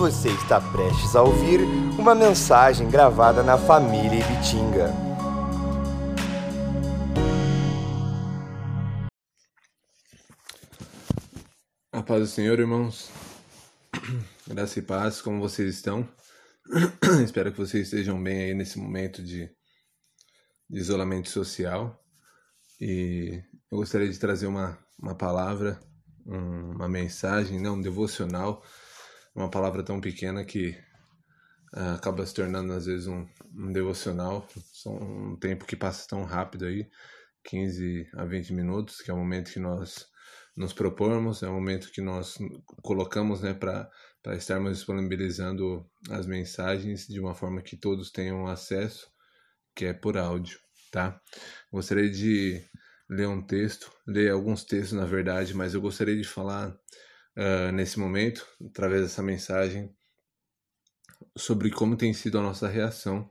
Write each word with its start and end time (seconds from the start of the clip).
Você 0.00 0.30
está 0.30 0.58
prestes 0.58 1.14
a 1.14 1.22
ouvir 1.22 1.60
uma 1.98 2.14
mensagem 2.14 2.88
gravada 2.88 3.42
na 3.42 3.58
família 3.58 4.18
Ibitinga. 4.18 4.90
A 11.92 12.02
paz 12.02 12.20
do 12.22 12.26
Senhor, 12.26 12.58
irmãos. 12.58 13.10
Graça 14.48 14.78
e 14.78 14.82
paz, 14.82 15.20
como 15.20 15.38
vocês 15.38 15.74
estão? 15.74 16.08
Espero 17.22 17.52
que 17.52 17.58
vocês 17.58 17.84
estejam 17.84 18.22
bem 18.22 18.44
aí 18.44 18.54
nesse 18.54 18.78
momento 18.78 19.22
de, 19.22 19.50
de 20.70 20.78
isolamento 20.78 21.28
social. 21.28 22.02
E 22.80 23.42
eu 23.70 23.76
gostaria 23.76 24.08
de 24.08 24.18
trazer 24.18 24.46
uma, 24.46 24.78
uma 24.98 25.14
palavra, 25.14 25.78
um, 26.24 26.70
uma 26.70 26.88
mensagem, 26.88 27.60
não, 27.60 27.74
um 27.74 27.82
devocional, 27.82 28.64
uma 29.34 29.50
palavra 29.50 29.82
tão 29.82 30.00
pequena 30.00 30.44
que 30.44 30.70
uh, 31.74 31.94
acaba 31.94 32.24
se 32.26 32.34
tornando 32.34 32.72
às 32.72 32.86
vezes 32.86 33.06
um, 33.06 33.26
um 33.54 33.72
devocional. 33.72 34.46
São 34.72 34.94
um 34.94 35.36
tempo 35.36 35.64
que 35.64 35.76
passa 35.76 36.08
tão 36.08 36.24
rápido 36.24 36.66
aí, 36.66 36.88
15 37.44 38.08
a 38.14 38.24
20 38.24 38.52
minutos, 38.52 39.00
que 39.00 39.10
é 39.10 39.14
o 39.14 39.18
momento 39.18 39.52
que 39.52 39.60
nós 39.60 40.08
nos 40.56 40.72
propormos, 40.72 41.42
é 41.42 41.48
o 41.48 41.54
momento 41.54 41.90
que 41.90 42.00
nós 42.00 42.36
colocamos 42.82 43.40
né, 43.40 43.54
para 43.54 43.88
estarmos 44.36 44.76
disponibilizando 44.76 45.88
as 46.10 46.26
mensagens 46.26 47.06
de 47.06 47.20
uma 47.20 47.34
forma 47.34 47.62
que 47.62 47.76
todos 47.76 48.10
tenham 48.10 48.46
acesso, 48.46 49.10
que 49.74 49.86
é 49.86 49.92
por 49.94 50.18
áudio, 50.18 50.58
tá? 50.90 51.20
Gostaria 51.72 52.10
de 52.10 52.62
ler 53.08 53.28
um 53.28 53.40
texto, 53.40 53.90
ler 54.06 54.30
alguns 54.30 54.64
textos 54.64 54.92
na 54.92 55.06
verdade, 55.06 55.54
mas 55.54 55.72
eu 55.72 55.80
gostaria 55.80 56.16
de 56.16 56.24
falar 56.24 56.76
uh, 57.36 57.72
nesse 57.72 57.98
momento, 57.98 58.46
através 58.64 59.02
dessa 59.02 59.22
mensagem, 59.22 59.94
sobre 61.36 61.70
como 61.70 61.96
tem 61.96 62.12
sido 62.12 62.38
a 62.38 62.42
nossa 62.42 62.68
reação 62.68 63.30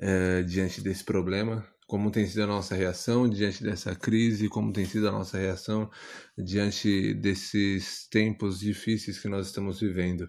uh, 0.00 0.44
diante 0.44 0.80
desse 0.80 1.04
problema, 1.04 1.66
como 1.86 2.10
tem 2.10 2.26
sido 2.26 2.42
a 2.42 2.46
nossa 2.46 2.74
reação 2.74 3.28
diante 3.28 3.62
dessa 3.62 3.94
crise, 3.94 4.48
como 4.48 4.72
tem 4.72 4.84
sido 4.84 5.08
a 5.08 5.12
nossa 5.12 5.38
reação 5.38 5.90
diante 6.36 7.14
desses 7.14 8.08
tempos 8.08 8.58
difíceis 8.58 9.18
que 9.18 9.28
nós 9.28 9.48
estamos 9.48 9.80
vivendo. 9.80 10.28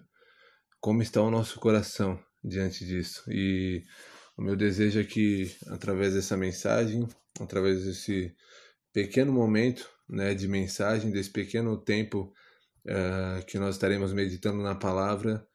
Como 0.80 1.02
está 1.02 1.22
o 1.22 1.30
nosso 1.30 1.58
coração 1.58 2.20
diante 2.44 2.84
disso? 2.84 3.24
E 3.28 3.82
o 4.36 4.42
meu 4.42 4.54
desejo 4.54 5.00
é 5.00 5.04
que, 5.04 5.50
através 5.68 6.12
dessa 6.12 6.36
mensagem, 6.36 7.08
através 7.40 7.84
desse 7.84 8.34
pequeno 8.92 9.32
momento 9.32 9.88
né, 10.08 10.34
de 10.34 10.46
mensagem, 10.46 11.10
desse 11.10 11.30
pequeno 11.30 11.76
tempo 11.76 12.32
uh, 12.88 13.44
que 13.46 13.58
nós 13.58 13.74
estaremos 13.74 14.12
meditando 14.12 14.62
na 14.62 14.74
palavra, 14.74 15.46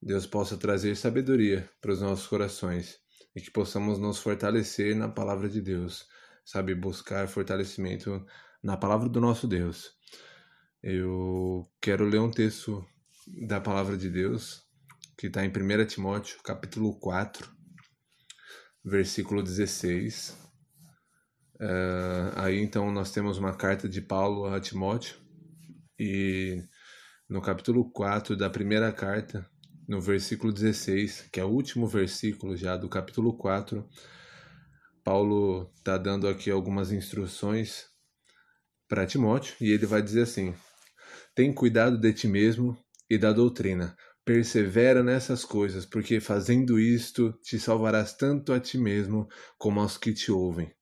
Deus 0.00 0.26
possa 0.26 0.56
trazer 0.56 0.96
sabedoria 0.96 1.68
para 1.80 1.92
os 1.92 2.00
nossos 2.00 2.26
corações 2.26 2.98
e 3.34 3.40
que 3.40 3.50
possamos 3.50 3.98
nos 3.98 4.18
fortalecer 4.18 4.94
na 4.94 5.08
palavra 5.08 5.48
de 5.48 5.60
Deus, 5.60 6.06
sabe? 6.44 6.74
Buscar 6.74 7.28
fortalecimento 7.28 8.24
na 8.62 8.76
palavra 8.76 9.08
do 9.08 9.20
nosso 9.20 9.46
Deus. 9.46 9.90
Eu 10.82 11.68
quero 11.80 12.04
ler 12.04 12.20
um 12.20 12.30
texto 12.30 12.84
da 13.48 13.60
palavra 13.60 13.96
de 13.96 14.08
Deus 14.08 14.64
que 15.18 15.28
está 15.28 15.44
em 15.44 15.48
1 15.48 15.86
Timóteo, 15.86 16.38
capítulo 16.42 16.98
4, 17.00 17.50
versículo 18.84 19.42
16 19.42 20.46
Uh, 21.58 22.36
aí 22.36 22.58
então 22.58 22.92
nós 22.92 23.10
temos 23.10 23.38
uma 23.38 23.54
carta 23.54 23.88
de 23.88 24.02
Paulo 24.02 24.44
a 24.44 24.60
Timóteo 24.60 25.16
e 25.98 26.62
no 27.28 27.40
capítulo 27.40 27.90
4 27.90 28.36
da 28.36 28.50
primeira 28.50 28.92
carta, 28.92 29.48
no 29.88 30.00
versículo 30.00 30.52
16, 30.52 31.28
que 31.32 31.40
é 31.40 31.44
o 31.44 31.48
último 31.48 31.86
versículo 31.86 32.56
já 32.56 32.76
do 32.76 32.88
capítulo 32.88 33.36
4, 33.36 33.88
Paulo 35.04 35.70
está 35.76 35.96
dando 35.96 36.28
aqui 36.28 36.50
algumas 36.50 36.90
instruções 36.90 37.86
para 38.88 39.06
Timóteo 39.06 39.54
e 39.60 39.70
ele 39.70 39.86
vai 39.86 40.02
dizer 40.02 40.22
assim: 40.22 40.54
Tem 41.34 41.52
cuidado 41.52 41.96
de 41.98 42.12
ti 42.12 42.26
mesmo 42.26 42.76
e 43.08 43.16
da 43.16 43.32
doutrina. 43.32 43.96
Persevera 44.24 45.04
nessas 45.04 45.44
coisas, 45.44 45.86
porque 45.86 46.18
fazendo 46.18 46.80
isto 46.80 47.32
te 47.42 47.60
salvarás 47.60 48.16
tanto 48.16 48.52
a 48.52 48.58
ti 48.58 48.76
mesmo 48.76 49.28
como 49.56 49.78
aos 49.78 49.96
que 49.96 50.12
te 50.12 50.32
ouvem. 50.32 50.72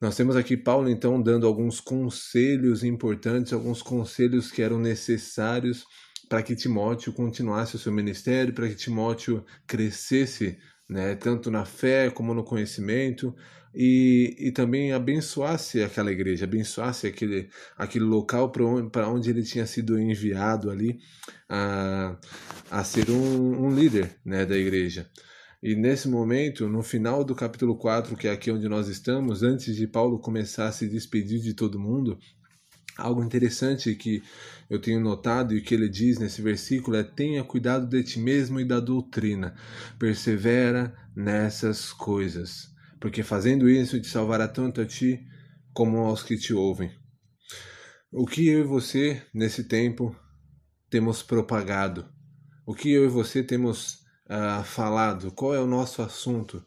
Nós 0.00 0.14
temos 0.14 0.36
aqui 0.36 0.56
Paulo 0.56 0.90
então 0.90 1.22
dando 1.22 1.46
alguns 1.46 1.80
conselhos 1.80 2.84
importantes, 2.84 3.52
alguns 3.52 3.82
conselhos 3.82 4.50
que 4.50 4.60
eram 4.60 4.78
necessários 4.78 5.84
para 6.28 6.42
que 6.42 6.54
Timóteo 6.54 7.12
continuasse 7.12 7.76
o 7.76 7.78
seu 7.78 7.92
ministério, 7.92 8.52
para 8.52 8.68
que 8.68 8.74
Timóteo 8.74 9.44
crescesse, 9.66 10.58
né, 10.88 11.14
tanto 11.14 11.50
na 11.50 11.64
fé 11.64 12.10
como 12.10 12.34
no 12.34 12.44
conhecimento, 12.44 13.34
e, 13.74 14.34
e 14.38 14.52
também 14.52 14.92
abençoasse 14.92 15.82
aquela 15.82 16.10
igreja, 16.10 16.44
abençoasse 16.44 17.06
aquele, 17.06 17.50
aquele 17.76 18.04
local 18.04 18.50
para 18.50 18.64
onde, 18.64 18.98
onde 18.98 19.30
ele 19.30 19.42
tinha 19.42 19.66
sido 19.66 19.98
enviado 19.98 20.70
ali 20.70 20.98
a, 21.48 22.16
a 22.70 22.84
ser 22.84 23.10
um, 23.10 23.66
um 23.66 23.74
líder 23.74 24.16
né, 24.24 24.46
da 24.46 24.56
igreja. 24.56 25.08
E 25.66 25.74
nesse 25.74 26.08
momento, 26.08 26.68
no 26.68 26.80
final 26.80 27.24
do 27.24 27.34
capítulo 27.34 27.76
4, 27.76 28.16
que 28.16 28.28
é 28.28 28.30
aqui 28.30 28.52
onde 28.52 28.68
nós 28.68 28.86
estamos, 28.86 29.42
antes 29.42 29.74
de 29.74 29.84
Paulo 29.84 30.16
começar 30.16 30.68
a 30.68 30.70
se 30.70 30.86
despedir 30.86 31.40
de 31.40 31.54
todo 31.54 31.76
mundo, 31.76 32.16
algo 32.96 33.20
interessante 33.20 33.92
que 33.96 34.22
eu 34.70 34.80
tenho 34.80 35.00
notado 35.00 35.56
e 35.56 35.60
que 35.60 35.74
ele 35.74 35.88
diz 35.88 36.20
nesse 36.20 36.40
versículo 36.40 36.96
é: 36.96 37.02
tenha 37.02 37.42
cuidado 37.42 37.88
de 37.88 38.00
ti 38.04 38.20
mesmo 38.20 38.60
e 38.60 38.64
da 38.64 38.78
doutrina, 38.78 39.56
persevera 39.98 40.94
nessas 41.16 41.92
coisas, 41.92 42.72
porque 43.00 43.24
fazendo 43.24 43.68
isso 43.68 44.00
te 44.00 44.06
salvará 44.06 44.46
tanto 44.46 44.80
a 44.80 44.86
ti 44.86 45.20
como 45.74 45.98
aos 45.98 46.22
que 46.22 46.36
te 46.36 46.54
ouvem. 46.54 46.92
O 48.12 48.24
que 48.24 48.46
eu 48.46 48.60
e 48.60 48.62
você, 48.62 49.20
nesse 49.34 49.64
tempo, 49.64 50.14
temos 50.88 51.24
propagado? 51.24 52.08
O 52.64 52.72
que 52.72 52.88
eu 52.92 53.04
e 53.04 53.08
você 53.08 53.42
temos 53.42 54.05
uh, 54.30 54.64
falado? 54.64 55.30
Qual 55.32 55.54
é 55.54 55.60
o 55.60 55.66
nosso 55.66 56.02
assunto 56.02 56.64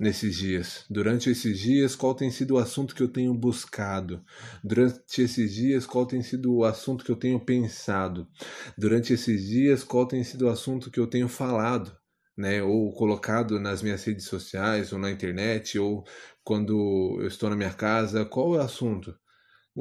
nesses 0.00 0.36
dias? 0.36 0.84
Durante 0.90 1.30
esses 1.30 1.58
dias, 1.58 1.94
qual 1.96 2.14
tem 2.14 2.30
sido 2.30 2.54
o 2.54 2.58
assunto 2.58 2.94
que 2.94 3.02
eu 3.02 3.08
tenho 3.08 3.34
buscado? 3.34 4.24
Durante 4.62 5.22
esses 5.22 5.54
dias, 5.54 5.86
qual 5.86 6.06
tem 6.06 6.22
sido 6.22 6.54
o 6.54 6.64
assunto 6.64 7.04
que 7.04 7.10
eu 7.10 7.16
tenho 7.16 7.40
pensado? 7.40 8.28
Durante 8.76 9.12
esses 9.12 9.46
dias, 9.46 9.84
qual 9.84 10.06
tem 10.06 10.24
sido 10.24 10.46
o 10.46 10.50
assunto 10.50 10.90
que 10.90 11.00
eu 11.00 11.06
tenho 11.06 11.28
falado? 11.28 11.96
Né, 12.34 12.62
ou 12.62 12.90
colocado 12.94 13.60
nas 13.60 13.82
minhas 13.82 14.02
redes 14.04 14.24
sociais, 14.24 14.90
ou 14.90 14.98
na 14.98 15.10
internet, 15.10 15.78
ou 15.78 16.02
quando 16.42 17.18
eu 17.20 17.26
estou 17.26 17.50
na 17.50 17.54
minha 17.56 17.74
casa, 17.74 18.24
qual 18.24 18.54
é 18.54 18.58
o 18.58 18.62
assunto? 18.62 19.14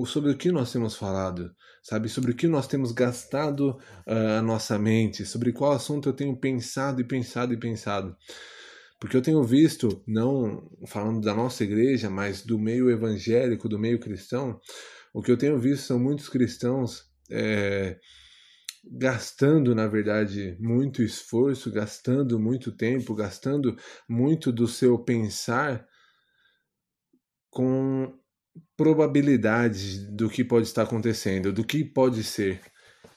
Sobre 0.06 0.32
o 0.32 0.38
que 0.38 0.52
nós 0.52 0.72
temos 0.72 0.96
falado, 0.96 1.54
sabe? 1.84 2.08
Sobre 2.08 2.32
o 2.32 2.36
que 2.36 2.48
nós 2.48 2.68
temos 2.68 2.92
gastado 2.92 3.78
uh, 4.08 4.40
a 4.40 4.42
nossa 4.42 4.80
mente, 4.80 5.26
sobre 5.26 5.52
qual 5.52 5.72
assunto 5.72 6.10
eu 6.10 6.14
tenho 6.14 6.36
pensado 6.38 7.02
e 7.02 7.04
pensado 7.04 7.54
e 7.54 7.58
pensado. 7.58 8.16
Porque 9.00 9.18
eu 9.18 9.22
tenho 9.22 9.44
visto, 9.44 10.04
não 10.08 10.70
falando 10.86 11.22
da 11.22 11.34
nossa 11.34 11.64
igreja, 11.64 12.10
mas 12.10 12.44
do 12.44 12.60
meio 12.60 12.90
evangélico, 12.90 13.68
do 13.68 13.80
meio 13.80 14.00
cristão, 14.00 14.60
o 15.14 15.22
que 15.22 15.32
eu 15.32 15.38
tenho 15.38 15.60
visto 15.60 15.88
são 15.88 16.00
muitos 16.00 16.30
cristãos 16.30 17.04
é, 17.30 17.98
gastando, 18.84 19.76
na 19.76 19.88
verdade, 19.88 20.56
muito 20.60 21.02
esforço, 21.02 21.72
gastando 21.72 22.40
muito 22.40 22.72
tempo, 22.72 23.14
gastando 23.14 23.76
muito 24.08 24.52
do 24.52 24.68
seu 24.68 24.98
pensar 25.00 25.86
com 27.50 28.21
probabilidades 28.76 30.00
do 30.08 30.30
que 30.30 30.44
pode 30.44 30.68
estar 30.68 30.84
acontecendo, 30.84 31.54
do 31.54 31.64
que 31.64 31.84
pode 31.84 32.24
ser, 32.24 32.62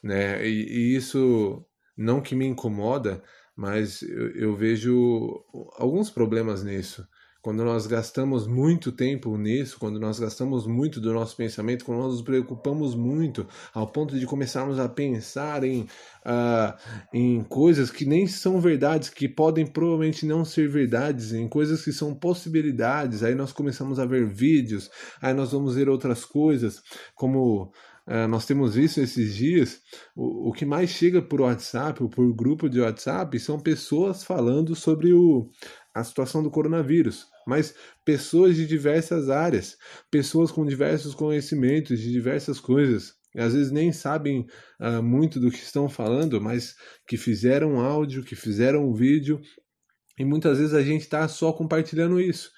né? 0.03 0.47
E, 0.47 0.93
e 0.93 0.97
isso 0.97 1.65
não 1.97 2.21
que 2.21 2.35
me 2.35 2.47
incomoda, 2.47 3.23
mas 3.57 4.03
eu, 4.03 4.31
eu 4.35 4.57
vejo 4.57 5.45
alguns 5.77 6.11
problemas 6.11 6.63
nisso. 6.65 7.07
Quando 7.45 7.63
nós 7.63 7.87
gastamos 7.87 8.47
muito 8.47 8.91
tempo 8.91 9.37
nisso, 9.37 9.77
quando 9.79 10.01
nós 10.01 10.19
gastamos 10.19 10.67
muito 10.67 10.99
do 10.99 11.13
nosso 11.13 11.37
pensamento, 11.37 11.85
quando 11.85 11.99
nós 11.99 12.13
nos 12.13 12.23
preocupamos 12.23 12.95
muito 12.95 13.47
ao 13.75 13.87
ponto 13.87 14.19
de 14.19 14.25
começarmos 14.25 14.79
a 14.79 14.89
pensar 14.89 15.63
em, 15.63 15.83
uh, 15.83 16.75
em 17.13 17.45
coisas 17.45 17.91
que 17.91 18.07
nem 18.07 18.27
são 18.27 18.59
verdades, 18.63 19.11
que 19.11 19.29
podem 19.29 19.67
provavelmente 19.67 20.25
não 20.25 20.43
ser 20.43 20.71
verdades, 20.71 21.35
em 21.35 21.47
coisas 21.47 21.85
que 21.85 21.93
são 21.93 22.15
possibilidades, 22.15 23.23
aí 23.23 23.35
nós 23.35 23.53
começamos 23.53 23.99
a 23.99 24.07
ver 24.07 24.27
vídeos, 24.27 24.91
aí 25.21 25.35
nós 25.35 25.53
vamos 25.53 25.75
ver 25.75 25.91
outras 25.91 26.25
coisas, 26.25 26.81
como 27.15 27.71
Uh, 28.07 28.29
nós 28.29 28.45
temos 28.45 28.75
visto 28.75 29.01
esses 29.01 29.35
dias, 29.35 29.81
o, 30.15 30.51
o 30.51 30.53
que 30.53 30.67
mais 30.67 30.91
chega 30.91 31.23
por 31.23 31.41
WhatsApp 31.41 32.03
ou 32.03 32.09
por 32.11 32.35
grupo 32.35 32.69
de 32.69 32.79
WhatsApp 32.79 33.41
são 33.41 33.59
pessoas 33.59 34.23
falando 34.23 34.75
sobre 34.75 35.15
o, 35.15 35.51
a 35.95 36.05
situação 36.05 36.43
do 36.43 36.51
coronavírus 36.51 37.33
mas 37.47 37.75
pessoas 38.05 38.57
de 38.57 38.67
diversas 38.67 39.31
áreas, 39.31 39.77
pessoas 40.11 40.51
com 40.51 40.65
diversos 40.65 41.15
conhecimentos 41.15 42.01
de 42.01 42.11
diversas 42.11 42.61
coisas. 42.61 43.15
às 43.37 43.53
vezes 43.53 43.73
nem 43.73 43.93
sabem 43.93 44.47
uh, 44.81 45.03
muito 45.03 45.41
do 45.41 45.51
que 45.51 45.59
estão 45.59 45.89
falando, 45.89 46.41
mas 46.41 46.75
que 47.07 47.17
fizeram 47.17 47.81
áudio, 47.81 48.25
que 48.25 48.37
fizeram 48.37 48.93
vídeo, 48.95 49.41
e 50.19 50.25
muitas 50.25 50.59
vezes 50.59 50.75
a 50.75 50.83
gente 50.83 51.03
está 51.03 51.27
só 51.27 51.53
compartilhando 51.53 52.21
isso. 52.21 52.51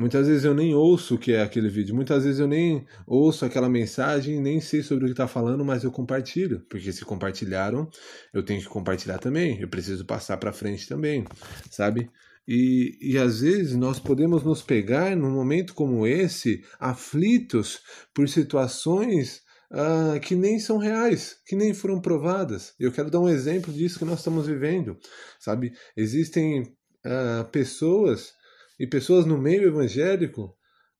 Muitas 0.00 0.26
vezes 0.28 0.44
eu 0.44 0.54
nem 0.54 0.74
ouço 0.74 1.16
o 1.16 1.18
que 1.18 1.32
é 1.32 1.42
aquele 1.42 1.68
vídeo, 1.68 1.94
muitas 1.94 2.24
vezes 2.24 2.40
eu 2.40 2.48
nem 2.48 2.86
ouço 3.06 3.44
aquela 3.44 3.68
mensagem, 3.68 4.40
nem 4.40 4.58
sei 4.58 4.82
sobre 4.82 5.04
o 5.04 5.08
que 5.08 5.12
está 5.12 5.28
falando, 5.28 5.62
mas 5.62 5.84
eu 5.84 5.92
compartilho, 5.92 6.64
porque 6.70 6.90
se 6.90 7.04
compartilharam, 7.04 7.86
eu 8.32 8.42
tenho 8.42 8.62
que 8.62 8.66
compartilhar 8.66 9.18
também, 9.18 9.60
eu 9.60 9.68
preciso 9.68 10.06
passar 10.06 10.38
para 10.38 10.54
frente 10.54 10.88
também, 10.88 11.22
sabe? 11.70 12.10
E, 12.52 12.98
e 13.00 13.16
às 13.16 13.42
vezes 13.42 13.76
nós 13.76 14.00
podemos 14.00 14.42
nos 14.42 14.60
pegar 14.60 15.16
num 15.16 15.30
momento 15.30 15.72
como 15.72 16.04
esse, 16.04 16.64
aflitos 16.80 17.78
por 18.12 18.28
situações 18.28 19.40
uh, 19.70 20.18
que 20.18 20.34
nem 20.34 20.58
são 20.58 20.76
reais, 20.76 21.36
que 21.46 21.54
nem 21.54 21.72
foram 21.72 22.00
provadas. 22.00 22.74
Eu 22.76 22.90
quero 22.90 23.08
dar 23.08 23.20
um 23.20 23.28
exemplo 23.28 23.72
disso 23.72 24.00
que 24.00 24.04
nós 24.04 24.18
estamos 24.18 24.48
vivendo, 24.48 24.98
sabe? 25.38 25.72
Existem 25.96 26.62
uh, 26.62 27.48
pessoas 27.52 28.32
e 28.80 28.84
pessoas 28.84 29.24
no 29.24 29.38
meio 29.38 29.68
evangélico 29.68 30.52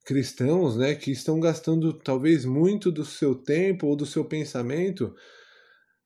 cristãos, 0.06 0.76
né, 0.76 0.94
que 0.94 1.10
estão 1.10 1.40
gastando 1.40 1.92
talvez 1.98 2.44
muito 2.44 2.92
do 2.92 3.04
seu 3.04 3.34
tempo 3.34 3.88
ou 3.88 3.96
do 3.96 4.06
seu 4.06 4.24
pensamento 4.24 5.12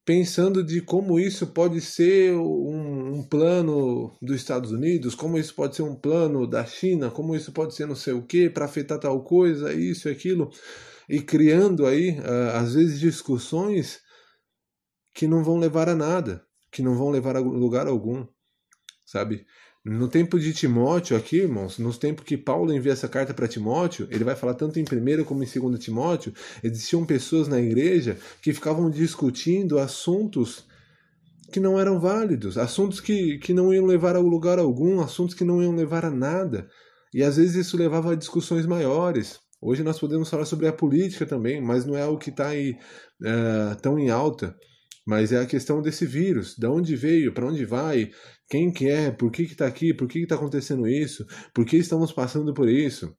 pensando 0.04 0.62
de 0.62 0.82
como 0.82 1.18
isso 1.18 1.46
pode 1.46 1.80
ser 1.80 2.34
um, 2.34 3.14
um, 3.14 3.22
plano 3.22 4.14
dos 4.20 4.36
Estados 4.36 4.70
Unidos, 4.70 5.14
como 5.14 5.38
isso 5.38 5.54
pode 5.54 5.74
ser 5.76 5.82
um 5.82 5.96
plano 5.96 6.46
da 6.46 6.64
China, 6.66 7.10
como 7.10 7.34
isso 7.34 7.52
pode 7.52 7.74
ser 7.74 7.86
não 7.86 7.96
sei 7.96 8.12
o 8.12 8.26
que 8.26 8.50
para 8.50 8.66
afetar 8.66 8.98
tal 8.98 9.24
coisa, 9.24 9.72
isso 9.72 10.08
e 10.08 10.12
aquilo, 10.12 10.50
e 11.08 11.20
criando 11.22 11.86
aí 11.86 12.18
uh, 12.18 12.56
às 12.56 12.74
vezes 12.74 13.00
discussões 13.00 14.00
que 15.14 15.26
não 15.26 15.42
vão 15.42 15.58
levar 15.58 15.88
a 15.88 15.94
nada, 15.94 16.44
que 16.70 16.82
não 16.82 16.96
vão 16.96 17.08
levar 17.08 17.36
a 17.36 17.40
lugar 17.40 17.86
algum, 17.86 18.26
sabe? 19.06 19.46
No 19.84 20.08
tempo 20.08 20.40
de 20.40 20.54
Timóteo 20.54 21.14
aqui, 21.14 21.40
irmãos, 21.40 21.78
nos 21.78 21.98
tempos 21.98 22.24
que 22.24 22.38
Paulo 22.38 22.72
envia 22.72 22.92
essa 22.92 23.06
carta 23.06 23.34
para 23.34 23.46
Timóteo, 23.46 24.08
ele 24.10 24.24
vai 24.24 24.34
falar 24.34 24.54
tanto 24.54 24.80
em 24.80 24.82
1 24.82 25.24
como 25.24 25.44
em 25.44 25.46
2 25.46 25.78
Timóteo, 25.78 26.32
existiam 26.62 27.04
pessoas 27.04 27.48
na 27.48 27.60
igreja 27.60 28.16
que 28.40 28.54
ficavam 28.54 28.88
discutindo 28.88 29.78
assuntos 29.78 30.64
que 31.52 31.60
não 31.60 31.78
eram 31.78 32.00
válidos, 32.00 32.56
assuntos 32.56 32.98
que, 32.98 33.36
que 33.38 33.52
não 33.52 33.74
iam 33.74 33.84
levar 33.84 34.16
a 34.16 34.20
lugar 34.20 34.58
algum, 34.58 35.02
assuntos 35.02 35.34
que 35.34 35.44
não 35.44 35.62
iam 35.62 35.76
levar 35.76 36.06
a 36.06 36.10
nada. 36.10 36.66
E 37.12 37.22
às 37.22 37.36
vezes 37.36 37.54
isso 37.54 37.76
levava 37.76 38.12
a 38.12 38.16
discussões 38.16 38.64
maiores. 38.64 39.38
Hoje 39.60 39.82
nós 39.82 40.00
podemos 40.00 40.30
falar 40.30 40.46
sobre 40.46 40.66
a 40.66 40.72
política 40.72 41.26
também, 41.26 41.60
mas 41.60 41.84
não 41.84 41.94
é 41.94 42.06
o 42.06 42.16
que 42.16 42.30
está 42.30 42.48
aí 42.48 42.70
uh, 43.20 43.76
tão 43.82 43.98
em 43.98 44.08
alta 44.08 44.56
mas 45.06 45.32
é 45.32 45.40
a 45.40 45.46
questão 45.46 45.82
desse 45.82 46.06
vírus, 46.06 46.56
de 46.56 46.66
onde 46.66 46.96
veio, 46.96 47.32
para 47.32 47.46
onde 47.46 47.64
vai, 47.64 48.10
quem 48.48 48.72
que 48.72 48.88
é, 48.88 49.10
por 49.10 49.30
que 49.30 49.42
está 49.42 49.66
aqui, 49.66 49.94
por 49.94 50.08
que 50.08 50.20
está 50.20 50.34
acontecendo 50.34 50.86
isso, 50.86 51.26
por 51.54 51.64
que 51.64 51.76
estamos 51.76 52.12
passando 52.12 52.52
por 52.52 52.68
isso. 52.68 53.16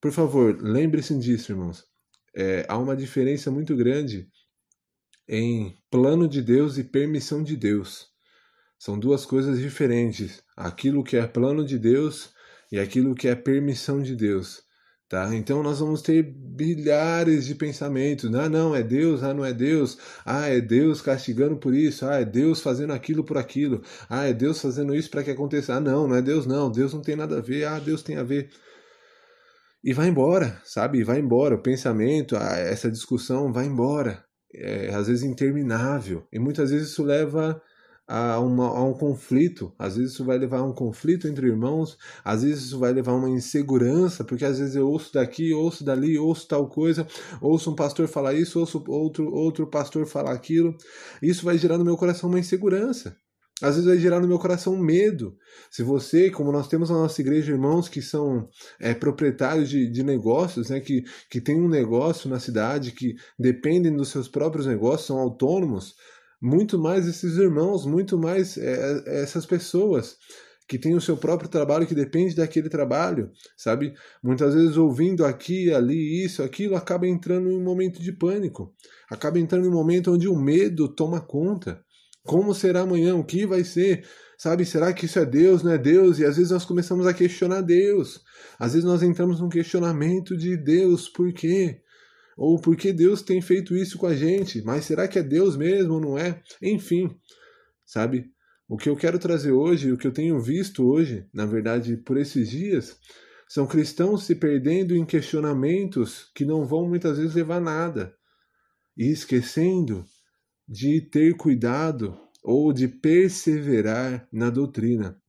Por 0.00 0.12
favor, 0.12 0.58
lembre-se 0.62 1.18
disso, 1.18 1.52
irmãos. 1.52 1.84
É, 2.34 2.64
há 2.68 2.78
uma 2.78 2.96
diferença 2.96 3.50
muito 3.50 3.76
grande 3.76 4.28
em 5.28 5.78
plano 5.90 6.28
de 6.28 6.40
Deus 6.42 6.78
e 6.78 6.84
permissão 6.84 7.42
de 7.42 7.56
Deus. 7.56 8.08
São 8.78 8.98
duas 8.98 9.26
coisas 9.26 9.58
diferentes. 9.58 10.42
Aquilo 10.56 11.04
que 11.04 11.16
é 11.16 11.26
plano 11.26 11.64
de 11.64 11.78
Deus 11.78 12.32
e 12.72 12.78
aquilo 12.78 13.14
que 13.14 13.28
é 13.28 13.34
permissão 13.34 14.02
de 14.02 14.16
Deus. 14.16 14.62
Tá? 15.10 15.34
Então 15.34 15.60
nós 15.60 15.80
vamos 15.80 16.02
ter 16.02 16.22
bilhares 16.22 17.44
de 17.44 17.56
pensamentos. 17.56 18.32
Ah, 18.32 18.48
não, 18.48 18.76
é 18.76 18.80
Deus, 18.80 19.24
ah, 19.24 19.34
não 19.34 19.44
é 19.44 19.52
Deus. 19.52 19.98
Ah, 20.24 20.46
é 20.46 20.60
Deus 20.60 21.02
castigando 21.02 21.56
por 21.56 21.74
isso. 21.74 22.06
Ah, 22.06 22.20
é 22.20 22.24
Deus 22.24 22.60
fazendo 22.60 22.92
aquilo 22.92 23.24
por 23.24 23.36
aquilo. 23.36 23.82
Ah, 24.08 24.28
é 24.28 24.32
Deus 24.32 24.60
fazendo 24.60 24.94
isso 24.94 25.10
para 25.10 25.24
que 25.24 25.32
aconteça. 25.32 25.74
Ah, 25.74 25.80
não, 25.80 26.06
não 26.06 26.14
é 26.14 26.22
Deus, 26.22 26.46
não. 26.46 26.70
Deus 26.70 26.94
não 26.94 27.02
tem 27.02 27.16
nada 27.16 27.38
a 27.38 27.40
ver. 27.40 27.64
Ah, 27.64 27.80
Deus 27.80 28.04
tem 28.04 28.18
a 28.18 28.22
ver. 28.22 28.50
E 29.82 29.92
vai 29.92 30.06
embora, 30.06 30.60
sabe? 30.64 31.02
Vai 31.02 31.18
embora. 31.18 31.56
O 31.56 31.62
pensamento, 31.62 32.36
essa 32.36 32.88
discussão 32.88 33.52
vai 33.52 33.66
embora. 33.66 34.24
É, 34.54 34.94
às 34.94 35.08
vezes 35.08 35.24
interminável. 35.24 36.24
E 36.32 36.38
muitas 36.38 36.70
vezes 36.70 36.90
isso 36.90 37.02
leva 37.02 37.60
a, 38.10 38.40
uma, 38.40 38.66
a 38.66 38.82
um 38.82 38.92
conflito. 38.92 39.72
Às 39.78 39.96
vezes 39.96 40.14
isso 40.14 40.24
vai 40.24 40.36
levar 40.36 40.58
a 40.58 40.64
um 40.64 40.72
conflito 40.72 41.28
entre 41.28 41.46
irmãos, 41.46 41.96
às 42.24 42.42
vezes 42.42 42.64
isso 42.64 42.78
vai 42.80 42.92
levar 42.92 43.12
a 43.12 43.16
uma 43.16 43.30
insegurança, 43.30 44.24
porque 44.24 44.44
às 44.44 44.58
vezes 44.58 44.74
eu 44.74 44.88
ouço 44.88 45.14
daqui, 45.14 45.52
ouço 45.54 45.84
dali, 45.84 46.18
ouço 46.18 46.48
tal 46.48 46.68
coisa, 46.68 47.06
ouço 47.40 47.70
um 47.70 47.76
pastor 47.76 48.08
falar 48.08 48.34
isso, 48.34 48.58
ouço 48.58 48.82
outro, 48.88 49.32
outro 49.32 49.64
pastor 49.64 50.06
falar 50.06 50.32
aquilo. 50.32 50.76
Isso 51.22 51.44
vai 51.44 51.56
gerar 51.56 51.78
no 51.78 51.84
meu 51.84 51.96
coração 51.96 52.28
uma 52.28 52.40
insegurança. 52.40 53.16
Às 53.62 53.74
vezes 53.74 53.84
vai 53.84 53.98
gerar 53.98 54.18
no 54.18 54.26
meu 54.26 54.38
coração 54.38 54.76
medo. 54.76 55.36
Se 55.70 55.82
você, 55.82 56.30
como 56.30 56.50
nós 56.50 56.66
temos 56.66 56.90
na 56.90 56.96
nossa 56.96 57.20
igreja 57.20 57.52
irmãos 57.52 57.88
que 57.88 58.02
são 58.02 58.48
é, 58.80 58.92
proprietários 58.92 59.68
de, 59.68 59.88
de 59.88 60.02
negócios, 60.02 60.70
né, 60.70 60.80
que, 60.80 61.04
que 61.30 61.40
têm 61.40 61.60
um 61.60 61.68
negócio 61.68 62.28
na 62.28 62.40
cidade, 62.40 62.90
que 62.90 63.14
dependem 63.38 63.94
dos 63.94 64.08
seus 64.08 64.26
próprios 64.26 64.66
negócios, 64.66 65.06
são 65.06 65.18
autônomos, 65.18 65.94
muito 66.40 66.78
mais 66.78 67.06
esses 67.06 67.36
irmãos, 67.36 67.84
muito 67.84 68.18
mais 68.18 68.56
é, 68.56 69.22
essas 69.22 69.44
pessoas 69.44 70.16
que 70.70 70.78
têm 70.78 70.94
o 70.94 71.00
seu 71.00 71.16
próprio 71.16 71.48
trabalho, 71.48 71.84
que 71.84 71.96
depende 71.96 72.36
daquele 72.36 72.68
trabalho, 72.68 73.30
sabe? 73.56 73.92
Muitas 74.22 74.54
vezes 74.54 74.76
ouvindo 74.76 75.24
aqui, 75.24 75.72
ali, 75.74 76.24
isso, 76.24 76.44
aquilo, 76.44 76.76
acaba 76.76 77.08
entrando 77.08 77.50
em 77.50 77.56
um 77.56 77.64
momento 77.64 78.00
de 78.00 78.12
pânico, 78.12 78.72
acaba 79.10 79.40
entrando 79.40 79.66
em 79.66 79.68
um 79.68 79.72
momento 79.72 80.12
onde 80.12 80.28
o 80.28 80.36
medo 80.36 80.88
toma 80.88 81.20
conta. 81.20 81.82
Como 82.22 82.54
será 82.54 82.82
amanhã? 82.82 83.16
O 83.16 83.24
que 83.24 83.44
vai 83.44 83.64
ser? 83.64 84.06
Sabe, 84.38 84.64
será 84.64 84.92
que 84.92 85.06
isso 85.06 85.18
é 85.18 85.26
Deus, 85.26 85.64
não 85.64 85.72
é 85.72 85.78
Deus? 85.78 86.20
E 86.20 86.24
às 86.24 86.36
vezes 86.36 86.52
nós 86.52 86.64
começamos 86.64 87.04
a 87.04 87.12
questionar 87.12 87.62
Deus. 87.62 88.22
Às 88.56 88.74
vezes 88.74 88.88
nós 88.88 89.02
entramos 89.02 89.40
num 89.40 89.48
questionamento 89.48 90.36
de 90.36 90.56
Deus, 90.56 91.08
por 91.08 91.32
quê? 91.32 91.80
Ou 92.40 92.58
por 92.58 92.74
que 92.74 92.90
Deus 92.90 93.20
tem 93.20 93.42
feito 93.42 93.76
isso 93.76 93.98
com 93.98 94.06
a 94.06 94.16
gente? 94.16 94.62
Mas 94.62 94.86
será 94.86 95.06
que 95.06 95.18
é 95.18 95.22
Deus 95.22 95.58
mesmo 95.58 95.92
ou 95.92 96.00
não 96.00 96.16
é? 96.16 96.42
Enfim, 96.62 97.14
sabe? 97.84 98.32
O 98.66 98.78
que 98.78 98.88
eu 98.88 98.96
quero 98.96 99.18
trazer 99.18 99.52
hoje, 99.52 99.92
o 99.92 99.98
que 99.98 100.06
eu 100.06 100.10
tenho 100.10 100.40
visto 100.40 100.82
hoje, 100.88 101.28
na 101.34 101.44
verdade, 101.44 101.98
por 101.98 102.16
esses 102.16 102.48
dias, 102.48 102.98
são 103.46 103.66
cristãos 103.66 104.24
se 104.24 104.34
perdendo 104.34 104.96
em 104.96 105.04
questionamentos 105.04 106.30
que 106.34 106.46
não 106.46 106.64
vão 106.64 106.88
muitas 106.88 107.18
vezes 107.18 107.34
levar 107.34 107.56
a 107.56 107.60
nada 107.60 108.14
e 108.96 109.12
esquecendo 109.12 110.02
de 110.66 110.98
ter 110.98 111.36
cuidado 111.36 112.18
ou 112.42 112.72
de 112.72 112.88
perseverar 112.88 114.26
na 114.32 114.48
doutrina 114.48 115.19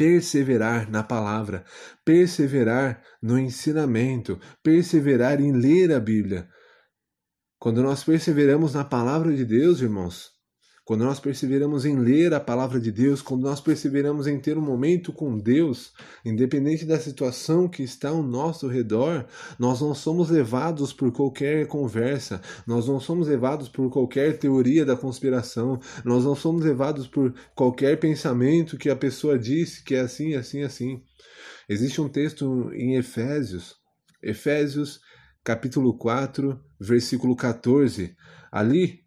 perseverar 0.00 0.90
na 0.90 1.02
palavra, 1.02 1.62
perseverar 2.02 3.02
no 3.20 3.38
ensinamento, 3.38 4.40
perseverar 4.62 5.42
em 5.42 5.52
ler 5.52 5.92
a 5.92 6.00
Bíblia. 6.00 6.48
Quando 7.58 7.82
nós 7.82 8.02
perseveramos 8.02 8.72
na 8.72 8.82
palavra 8.82 9.30
de 9.36 9.44
Deus, 9.44 9.82
irmãos, 9.82 10.30
quando 10.90 11.04
nós 11.04 11.20
perseveramos 11.20 11.84
em 11.84 11.96
ler 11.96 12.34
a 12.34 12.40
palavra 12.40 12.80
de 12.80 12.90
Deus, 12.90 13.22
quando 13.22 13.42
nós 13.42 13.60
perseveramos 13.60 14.26
em 14.26 14.40
ter 14.40 14.58
um 14.58 14.60
momento 14.60 15.12
com 15.12 15.38
Deus, 15.38 15.92
independente 16.24 16.84
da 16.84 16.98
situação 16.98 17.68
que 17.68 17.84
está 17.84 18.08
ao 18.08 18.24
nosso 18.24 18.66
redor, 18.66 19.24
nós 19.56 19.80
não 19.80 19.94
somos 19.94 20.30
levados 20.30 20.92
por 20.92 21.12
qualquer 21.12 21.68
conversa, 21.68 22.42
nós 22.66 22.88
não 22.88 22.98
somos 22.98 23.28
levados 23.28 23.68
por 23.68 23.88
qualquer 23.88 24.36
teoria 24.36 24.84
da 24.84 24.96
conspiração, 24.96 25.78
nós 26.04 26.24
não 26.24 26.34
somos 26.34 26.64
levados 26.64 27.06
por 27.06 27.32
qualquer 27.54 28.00
pensamento 28.00 28.76
que 28.76 28.90
a 28.90 28.96
pessoa 28.96 29.38
disse 29.38 29.84
que 29.84 29.94
é 29.94 30.00
assim, 30.00 30.34
assim, 30.34 30.64
assim. 30.64 31.00
Existe 31.68 32.00
um 32.00 32.08
texto 32.08 32.68
em 32.74 32.96
Efésios, 32.96 33.76
Efésios 34.20 35.00
capítulo 35.44 35.96
4, 35.96 36.60
versículo 36.80 37.36
14. 37.36 38.12
Ali 38.50 38.99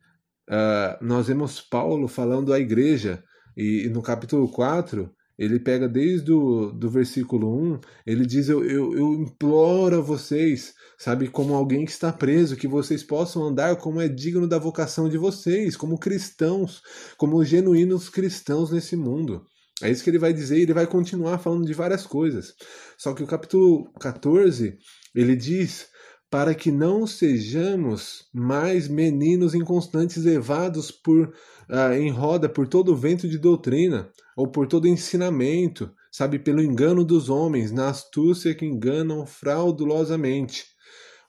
uh, 0.49 1.03
nós 1.03 1.27
vemos 1.27 1.61
Paulo 1.61 2.07
falando 2.07 2.53
à 2.53 2.59
igreja, 2.59 3.23
e, 3.55 3.85
e, 3.85 3.89
no 3.89 4.01
capítulo 4.01 4.47
4, 4.49 5.09
ele 5.37 5.59
pega 5.59 5.87
desde 5.87 6.31
o 6.31 6.71
do 6.71 6.89
versículo 6.89 7.75
1, 7.75 7.79
ele 8.05 8.25
diz: 8.25 8.49
eu, 8.49 8.63
eu, 8.63 8.93
eu 8.95 9.13
imploro 9.13 9.97
a 9.97 10.01
vocês, 10.01 10.73
sabe, 10.97 11.27
como 11.27 11.53
alguém 11.53 11.85
que 11.85 11.91
está 11.91 12.11
preso, 12.11 12.55
que 12.55 12.67
vocês 12.67 13.03
possam 13.03 13.43
andar 13.43 13.75
como 13.77 14.01
é 14.01 14.07
digno 14.07 14.47
da 14.47 14.57
vocação 14.59 15.09
de 15.09 15.17
vocês, 15.17 15.75
como 15.75 15.99
cristãos, 15.99 16.81
como 17.17 17.43
genuínos 17.43 18.09
cristãos 18.09 18.71
nesse 18.71 18.95
mundo. 18.95 19.45
É 19.81 19.89
isso 19.89 20.03
que 20.03 20.09
ele 20.09 20.19
vai 20.19 20.33
dizer 20.33 20.59
e 20.59 20.61
ele 20.61 20.73
vai 20.73 20.85
continuar 20.85 21.39
falando 21.39 21.65
de 21.65 21.73
várias 21.73 22.05
coisas. 22.05 22.53
Só 22.97 23.13
que 23.13 23.23
o 23.23 23.27
capítulo 23.27 23.91
14, 23.99 24.77
ele 25.15 25.35
diz 25.35 25.87
para 26.33 26.55
que 26.55 26.71
não 26.71 27.05
sejamos 27.05 28.25
mais 28.33 28.87
meninos 28.87 29.53
inconstantes 29.53 30.23
levados 30.23 30.89
por 30.89 31.27
uh, 31.27 31.93
em 31.93 32.09
roda 32.09 32.49
por 32.49 32.67
todo 32.67 32.95
vento 32.95 33.29
de 33.29 33.37
doutrina 33.37 34.09
ou 34.35 34.47
por 34.47 34.65
todo 34.65 34.87
ensinamento, 34.87 35.91
sabe, 36.11 36.39
pelo 36.39 36.59
engano 36.59 37.05
dos 37.05 37.29
homens, 37.29 37.71
na 37.71 37.89
astúcia 37.89 38.55
que 38.55 38.65
enganam 38.65 39.27
fraudulosamente. 39.27 40.65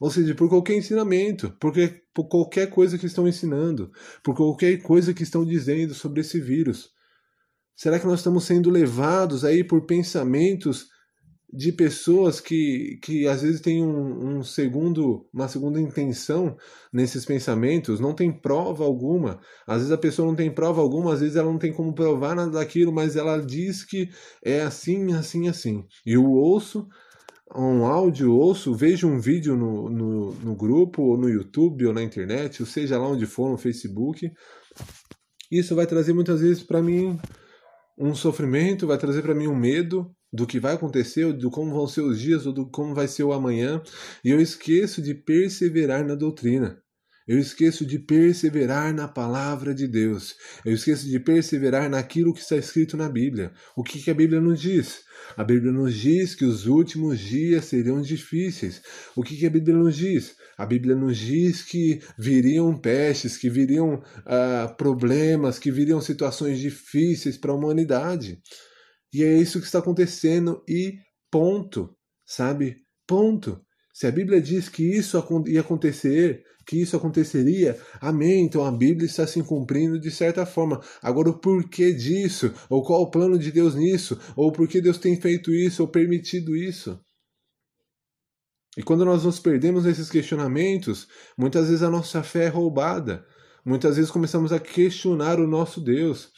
Ou 0.01 0.11
seja, 0.11 0.35
por 0.35 0.49
qualquer 0.49 0.79
ensinamento, 0.79 1.55
porque, 1.61 2.01
por 2.15 2.27
qualquer 2.27 2.71
coisa 2.71 2.97
que 2.97 3.05
estão 3.05 3.29
ensinando, 3.29 3.93
por 4.23 4.35
qualquer 4.35 4.81
coisa 4.81 5.13
que 5.13 5.23
estão 5.23 5.45
dizendo 5.45 5.93
sobre 5.93 6.23
esse 6.23 6.41
vírus. 6.41 6.89
Será 7.77 8.01
que 8.01 8.07
nós 8.07 8.21
estamos 8.21 8.45
sendo 8.45 8.71
levados 8.71 9.45
aí 9.45 9.63
por 9.63 9.85
pensamentos 9.85 10.94
de 11.55 11.71
pessoas 11.71 12.41
que, 12.41 12.99
que 13.01 13.29
às 13.29 13.43
vezes 13.43 13.61
têm 13.61 13.81
um, 13.81 14.39
um, 14.39 14.43
segundo, 14.43 15.25
uma 15.33 15.47
segunda 15.47 15.81
intenção 15.81 16.57
nesses 16.93 17.25
pensamentos, 17.25 18.01
não 18.01 18.13
tem 18.13 18.33
prova 18.33 18.85
alguma. 18.85 19.39
Às 19.65 19.77
vezes 19.77 19.93
a 19.93 19.99
pessoa 19.99 20.27
não 20.27 20.35
tem 20.35 20.51
prova 20.51 20.81
alguma, 20.81 21.15
às 21.15 21.21
vezes 21.21 21.37
ela 21.37 21.51
não 21.51 21.59
tem 21.59 21.73
como 21.73 21.95
provar 21.95 22.35
nada 22.35 22.51
daquilo, 22.51 22.93
mas 22.93 23.15
ela 23.15 23.39
diz 23.41 23.85
que 23.85 24.11
é 24.45 24.63
assim, 24.63 25.13
assim, 25.15 25.49
assim. 25.49 25.85
E 26.05 26.15
eu 26.15 26.25
ouço 26.25 26.89
um 27.55 27.87
áudio, 27.87 28.35
ouço, 28.35 28.75
vejo 28.75 29.07
um 29.07 29.21
vídeo 29.21 29.57
no, 29.57 29.89
no, 29.89 30.35
no 30.35 30.57
grupo, 30.57 31.03
ou 31.03 31.17
no 31.17 31.29
YouTube, 31.29 31.87
ou 31.87 31.93
na 31.93 32.03
internet, 32.03 32.63
ou 32.63 32.67
seja 32.67 32.99
lá 32.99 33.07
onde 33.07 33.27
for, 33.27 33.49
no 33.49 33.57
Facebook. 33.57 34.29
Isso 35.53 35.77
vai 35.77 35.87
trazer 35.87 36.13
muitas 36.13 36.41
vezes 36.41 36.65
para 36.65 36.83
mim 36.83 37.17
um 37.97 38.13
sofrimento, 38.13 38.89
vai 38.89 38.99
trazer 38.99 39.23
para 39.23 39.37
mim 39.37 39.47
um 39.47 39.55
medo, 39.55 40.13
do 40.35 40.47
que 40.47 40.59
vai 40.59 40.75
acontecer, 40.75 41.33
do 41.33 41.49
como 41.49 41.73
vão 41.73 41.87
ser 41.87 42.01
os 42.01 42.21
dias, 42.21 42.45
ou 42.45 42.53
do 42.53 42.69
como 42.69 42.93
vai 42.93 43.07
ser 43.07 43.23
o 43.23 43.33
amanhã, 43.33 43.81
e 44.25 44.31
eu 44.31 44.41
esqueço 44.41 45.01
de 45.01 45.15
perseverar 45.15 46.05
na 46.05 46.17
doutrina. 46.17 46.83
Eu 47.27 47.39
esqueço 47.39 47.87
de 47.87 47.99
perseverar 47.99 48.93
na 48.93 49.09
palavra 49.09 49.75
de 49.75 49.89
Deus. 49.89 50.35
Eu 50.63 50.75
esqueço 50.75 51.09
de 51.09 51.19
perseverar 51.19 51.89
naquilo 51.89 52.35
que 52.35 52.41
está 52.41 52.55
escrito 52.55 52.99
na 52.99 53.09
Bíblia. 53.09 53.51
O 53.75 53.83
que, 53.83 54.03
que 54.03 54.11
a 54.11 54.15
Bíblia 54.15 54.43
nos 54.43 54.61
diz? 54.61 55.05
A 55.35 55.43
Bíblia 55.43 55.73
nos 55.73 55.95
diz 55.95 56.35
que 56.35 56.45
os 56.45 56.67
últimos 56.67 57.19
dias 57.19 57.65
seriam 57.65 58.03
difíceis. 58.03 58.83
O 59.17 59.23
que, 59.23 59.39
que 59.39 59.47
a 59.47 59.51
Bíblia 59.51 59.75
nos 59.75 59.97
diz? 59.97 60.37
A 60.59 60.67
Bíblia 60.67 60.95
nos 60.95 61.17
diz 61.17 61.63
que 61.63 62.01
viriam 62.19 62.77
pestes, 62.77 63.39
que 63.39 63.49
viriam 63.49 63.95
uh, 63.95 64.77
problemas, 64.77 65.59
que 65.59 65.71
viriam 65.71 66.03
situações 66.03 66.59
difíceis 66.59 67.39
para 67.39 67.53
a 67.53 67.55
humanidade. 67.55 68.39
E 69.15 69.23
é 69.23 69.33
isso 69.33 69.61
que 69.61 69.67
está 69.67 69.79
acontecendo 69.79 70.61
e 70.69 70.99
ponto, 71.31 71.97
sabe? 72.27 72.79
Ponto. 73.07 73.61
Se 73.93 74.09
a 74.09 74.11
Bíblia 74.11 74.43
diz 74.43 74.69
que 74.69 74.83
isso 74.83 75.17
ia 75.47 75.61
acontecer, 75.61 76.43
que 76.67 76.81
isso 76.81 76.97
aconteceria, 76.97 77.79
amém. 78.01 78.45
Então 78.45 78.65
a 78.65 78.73
Bíblia 78.73 79.07
está 79.07 79.25
se 79.25 79.41
cumprindo 79.45 80.01
de 80.01 80.11
certa 80.11 80.45
forma. 80.45 80.81
Agora, 81.01 81.31
o 81.31 81.39
porquê 81.39 81.93
disso? 81.93 82.53
Ou 82.69 82.83
qual 82.83 83.03
o 83.03 83.11
plano 83.11 83.39
de 83.39 83.53
Deus 83.53 83.77
nisso? 83.77 84.19
Ou 84.35 84.51
por 84.51 84.67
que 84.67 84.81
Deus 84.81 84.99
tem 84.99 85.21
feito 85.21 85.53
isso 85.53 85.83
ou 85.83 85.89
permitido 85.89 86.57
isso? 86.57 86.99
E 88.77 88.83
quando 88.83 89.05
nós 89.05 89.23
nos 89.23 89.39
perdemos 89.39 89.85
nesses 89.85 90.11
questionamentos, 90.11 91.07
muitas 91.39 91.69
vezes 91.69 91.85
a 91.85 91.91
nossa 91.91 92.25
fé 92.25 92.47
é 92.47 92.49
roubada. 92.49 93.25
Muitas 93.65 93.95
vezes 93.95 94.11
começamos 94.11 94.53
a 94.53 94.59
questionar 94.59 95.39
o 95.39 95.47
nosso 95.47 95.81
Deus. 95.81 96.33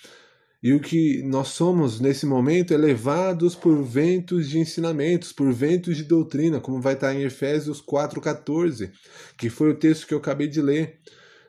E 0.67 0.75
o 0.75 0.81
que 0.81 1.23
nós 1.23 1.47
somos 1.51 2.01
nesse 2.01 2.27
momento 2.27 2.75
é 2.75 2.77
levados 2.77 3.55
por 3.55 3.81
ventos 3.85 4.49
de 4.49 4.59
ensinamentos, 4.59 5.31
por 5.31 5.53
ventos 5.53 5.97
de 5.97 6.03
doutrina, 6.03 6.59
como 6.59 6.81
vai 6.81 6.95
estar 6.95 7.15
em 7.15 7.23
Efésios 7.23 7.81
4,14, 7.81 8.91
que 9.39 9.49
foi 9.49 9.71
o 9.71 9.79
texto 9.79 10.09
que 10.09 10.13
eu 10.13 10.19
acabei 10.19 10.49
de 10.49 10.61
ler. 10.61 10.99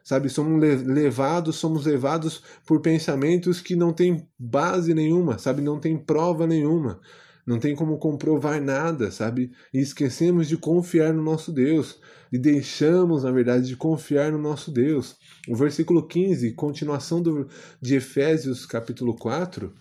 Sabe, 0.04 0.30
somos 0.30 0.62
levados, 0.86 1.56
somos 1.56 1.88
levados 1.88 2.44
por 2.64 2.80
pensamentos 2.80 3.60
que 3.60 3.76
não 3.76 3.92
têm 3.92 4.24
base 4.38 4.94
nenhuma, 4.94 5.40
sabe, 5.40 5.64
não 5.64 5.80
tem 5.80 5.98
prova 5.98 6.46
nenhuma 6.46 7.02
não 7.48 7.60
tem 7.60 7.74
como 7.74 7.98
comprovar 7.98 8.62
nada, 8.62 9.10
sabe? 9.10 9.52
E 9.74 9.80
esquecemos 9.80 10.50
de 10.50 10.58
confiar 10.58 11.14
no 11.14 11.24
nosso 11.24 11.50
Deus 11.50 11.98
e 12.30 12.38
deixamos, 12.38 13.24
na 13.24 13.32
verdade, 13.32 13.68
de 13.68 13.78
confiar 13.78 14.34
no 14.34 14.38
nosso 14.38 14.70
Deus. 14.70 15.16
O 15.48 15.56
versículo 15.56 16.06
15, 16.06 16.52
continuação 16.56 17.22
do, 17.22 17.48
de 17.82 17.96
Efésios 17.96 18.66
capítulo 18.66 19.16
4, 19.16 19.68
uh, 19.68 19.74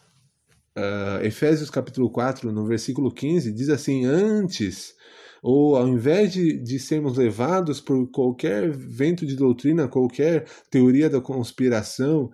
ah, 0.77 1.21
Efésios 1.25 1.69
capítulo 1.69 2.09
4, 2.09 2.53
no 2.53 2.65
versículo 2.65 3.13
15, 3.13 3.53
diz 3.53 3.69
assim: 3.69 4.05
Antes, 4.05 4.95
ou 5.43 5.75
ao 5.75 5.89
invés 5.89 6.33
de, 6.33 6.63
de 6.63 6.79
sermos 6.79 7.19
levados 7.19 7.81
por 7.81 8.09
qualquer 8.13 8.71
vento 8.71 9.27
de 9.27 9.35
doutrina, 9.35 9.89
qualquer 9.89 10.47
teoria 10.71 11.11
da 11.11 11.21
conspiração, 11.21 12.31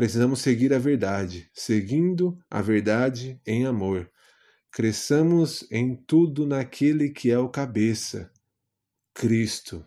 Precisamos 0.00 0.40
seguir 0.40 0.72
a 0.72 0.78
verdade, 0.78 1.50
seguindo 1.52 2.42
a 2.50 2.62
verdade 2.62 3.38
em 3.46 3.66
amor. 3.66 4.10
Cresçamos 4.72 5.70
em 5.70 5.94
tudo 5.94 6.46
naquele 6.46 7.10
que 7.10 7.30
é 7.30 7.38
o 7.38 7.50
cabeça, 7.50 8.32
Cristo. 9.12 9.86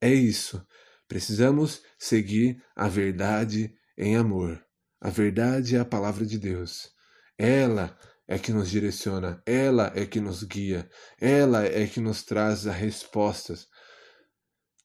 É 0.00 0.14
isso. 0.14 0.64
Precisamos 1.08 1.82
seguir 1.98 2.62
a 2.76 2.86
verdade 2.86 3.74
em 3.98 4.14
amor. 4.14 4.64
A 5.00 5.10
verdade 5.10 5.74
é 5.74 5.80
a 5.80 5.84
palavra 5.84 6.24
de 6.24 6.38
Deus. 6.38 6.88
Ela 7.36 7.98
é 8.28 8.38
que 8.38 8.52
nos 8.52 8.70
direciona, 8.70 9.42
ela 9.44 9.90
é 9.96 10.06
que 10.06 10.20
nos 10.20 10.44
guia, 10.44 10.88
ela 11.20 11.64
é 11.64 11.88
que 11.88 11.98
nos 11.98 12.22
traz 12.22 12.68
as 12.68 12.76
respostas 12.76 13.66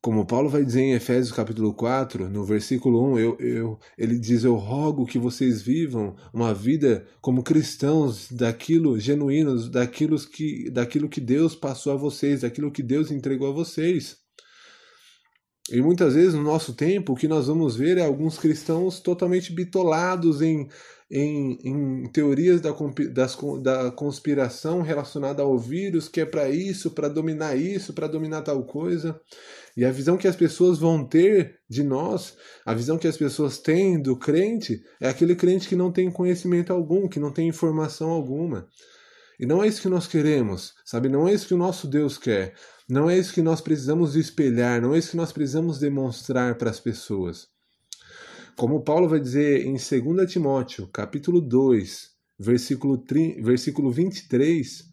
como 0.01 0.25
Paulo 0.25 0.49
vai 0.49 0.63
dizer 0.63 0.81
em 0.81 0.93
Efésios 0.93 1.35
capítulo 1.35 1.73
4, 1.73 2.29
no 2.29 2.43
versículo 2.43 3.13
1, 3.13 3.19
eu, 3.19 3.37
eu, 3.39 3.79
ele 3.97 4.17
diz: 4.17 4.43
Eu 4.43 4.55
rogo 4.55 5.05
que 5.05 5.17
vocês 5.17 5.61
vivam 5.61 6.15
uma 6.33 6.53
vida 6.53 7.05
como 7.19 7.43
cristãos, 7.43 8.31
daquilo 8.31 8.99
genuínos, 8.99 9.69
daquilo 9.69 10.17
que, 10.19 10.69
daquilo 10.69 11.09
que 11.09 11.19
Deus 11.19 11.55
passou 11.55 11.93
a 11.93 11.97
vocês, 11.97 12.41
daquilo 12.41 12.71
que 12.71 12.83
Deus 12.83 13.11
entregou 13.11 13.49
a 13.49 13.53
vocês. 13.53 14.17
E 15.69 15.81
muitas 15.81 16.13
vezes 16.13 16.33
no 16.33 16.43
nosso 16.43 16.73
tempo, 16.73 17.11
o 17.11 17.15
que 17.15 17.27
nós 17.27 17.47
vamos 17.47 17.75
ver 17.75 17.97
é 17.97 18.05
alguns 18.05 18.37
cristãos 18.37 19.01
totalmente 19.01 19.51
bitolados 19.51 20.41
em, 20.41 20.69
em, 21.11 21.57
em 21.63 22.09
teorias 22.09 22.61
da, 22.61 22.73
das, 23.11 23.37
da 23.61 23.91
conspiração 23.91 24.81
relacionada 24.81 25.43
ao 25.43 25.57
vírus, 25.59 26.07
que 26.07 26.21
é 26.21 26.25
para 26.25 26.49
isso, 26.49 26.91
para 26.91 27.09
dominar 27.09 27.57
isso, 27.57 27.93
para 27.93 28.07
dominar 28.07 28.43
tal 28.43 28.63
coisa. 28.65 29.19
E 29.77 29.85
a 29.85 29.91
visão 29.91 30.17
que 30.17 30.27
as 30.27 30.35
pessoas 30.35 30.79
vão 30.79 31.05
ter 31.05 31.59
de 31.69 31.83
nós, 31.83 32.35
a 32.65 32.73
visão 32.73 32.97
que 32.97 33.07
as 33.07 33.15
pessoas 33.15 33.59
têm 33.59 34.01
do 34.01 34.17
crente, 34.17 34.81
é 34.99 35.07
aquele 35.07 35.35
crente 35.35 35.69
que 35.69 35.75
não 35.75 35.91
tem 35.91 36.09
conhecimento 36.09 36.73
algum, 36.73 37.07
que 37.07 37.19
não 37.19 37.31
tem 37.31 37.47
informação 37.47 38.09
alguma. 38.09 38.67
E 39.39 39.45
não 39.45 39.63
é 39.63 39.67
isso 39.67 39.83
que 39.83 39.87
nós 39.87 40.07
queremos, 40.07 40.73
sabe? 40.83 41.09
Não 41.09 41.27
é 41.27 41.33
isso 41.33 41.47
que 41.47 41.53
o 41.53 41.57
nosso 41.57 41.87
Deus 41.87 42.17
quer. 42.17 42.55
Não 42.89 43.07
é 43.07 43.19
isso 43.19 43.31
que 43.31 43.41
nós 43.43 43.61
precisamos 43.61 44.15
espelhar, 44.15 44.81
não 44.81 44.95
é 44.95 44.97
isso 44.97 45.11
que 45.11 45.17
nós 45.17 45.31
precisamos 45.31 45.77
demonstrar 45.77 46.57
para 46.57 46.71
as 46.71 46.79
pessoas. 46.79 47.47
Como 48.55 48.83
Paulo 48.83 49.07
vai 49.07 49.19
dizer 49.19 49.63
em 49.63 49.73
2 49.73 50.31
Timóteo, 50.31 50.87
capítulo 50.87 51.39
2, 51.39 52.09
versículo, 52.39 52.97
3, 52.97 53.45
versículo 53.45 53.91
23, 53.91 54.85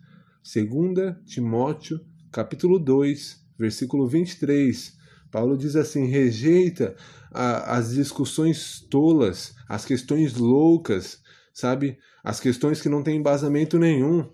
2 0.55 1.25
Timóteo, 1.25 2.01
capítulo 2.31 2.79
2, 2.79 3.44
versículo 3.59 4.07
23, 4.07 4.95
Paulo 5.31 5.59
diz 5.59 5.75
assim: 5.75 6.07
rejeita 6.07 6.95
a, 7.33 7.77
as 7.77 7.93
discussões 7.93 8.81
tolas, 8.89 9.55
as 9.69 9.85
questões 9.85 10.37
loucas, 10.37 11.19
sabe? 11.53 11.99
As 12.23 12.39
questões 12.39 12.81
que 12.81 12.89
não 12.89 13.03
têm 13.03 13.17
embasamento 13.17 13.79
nenhum. 13.79 14.31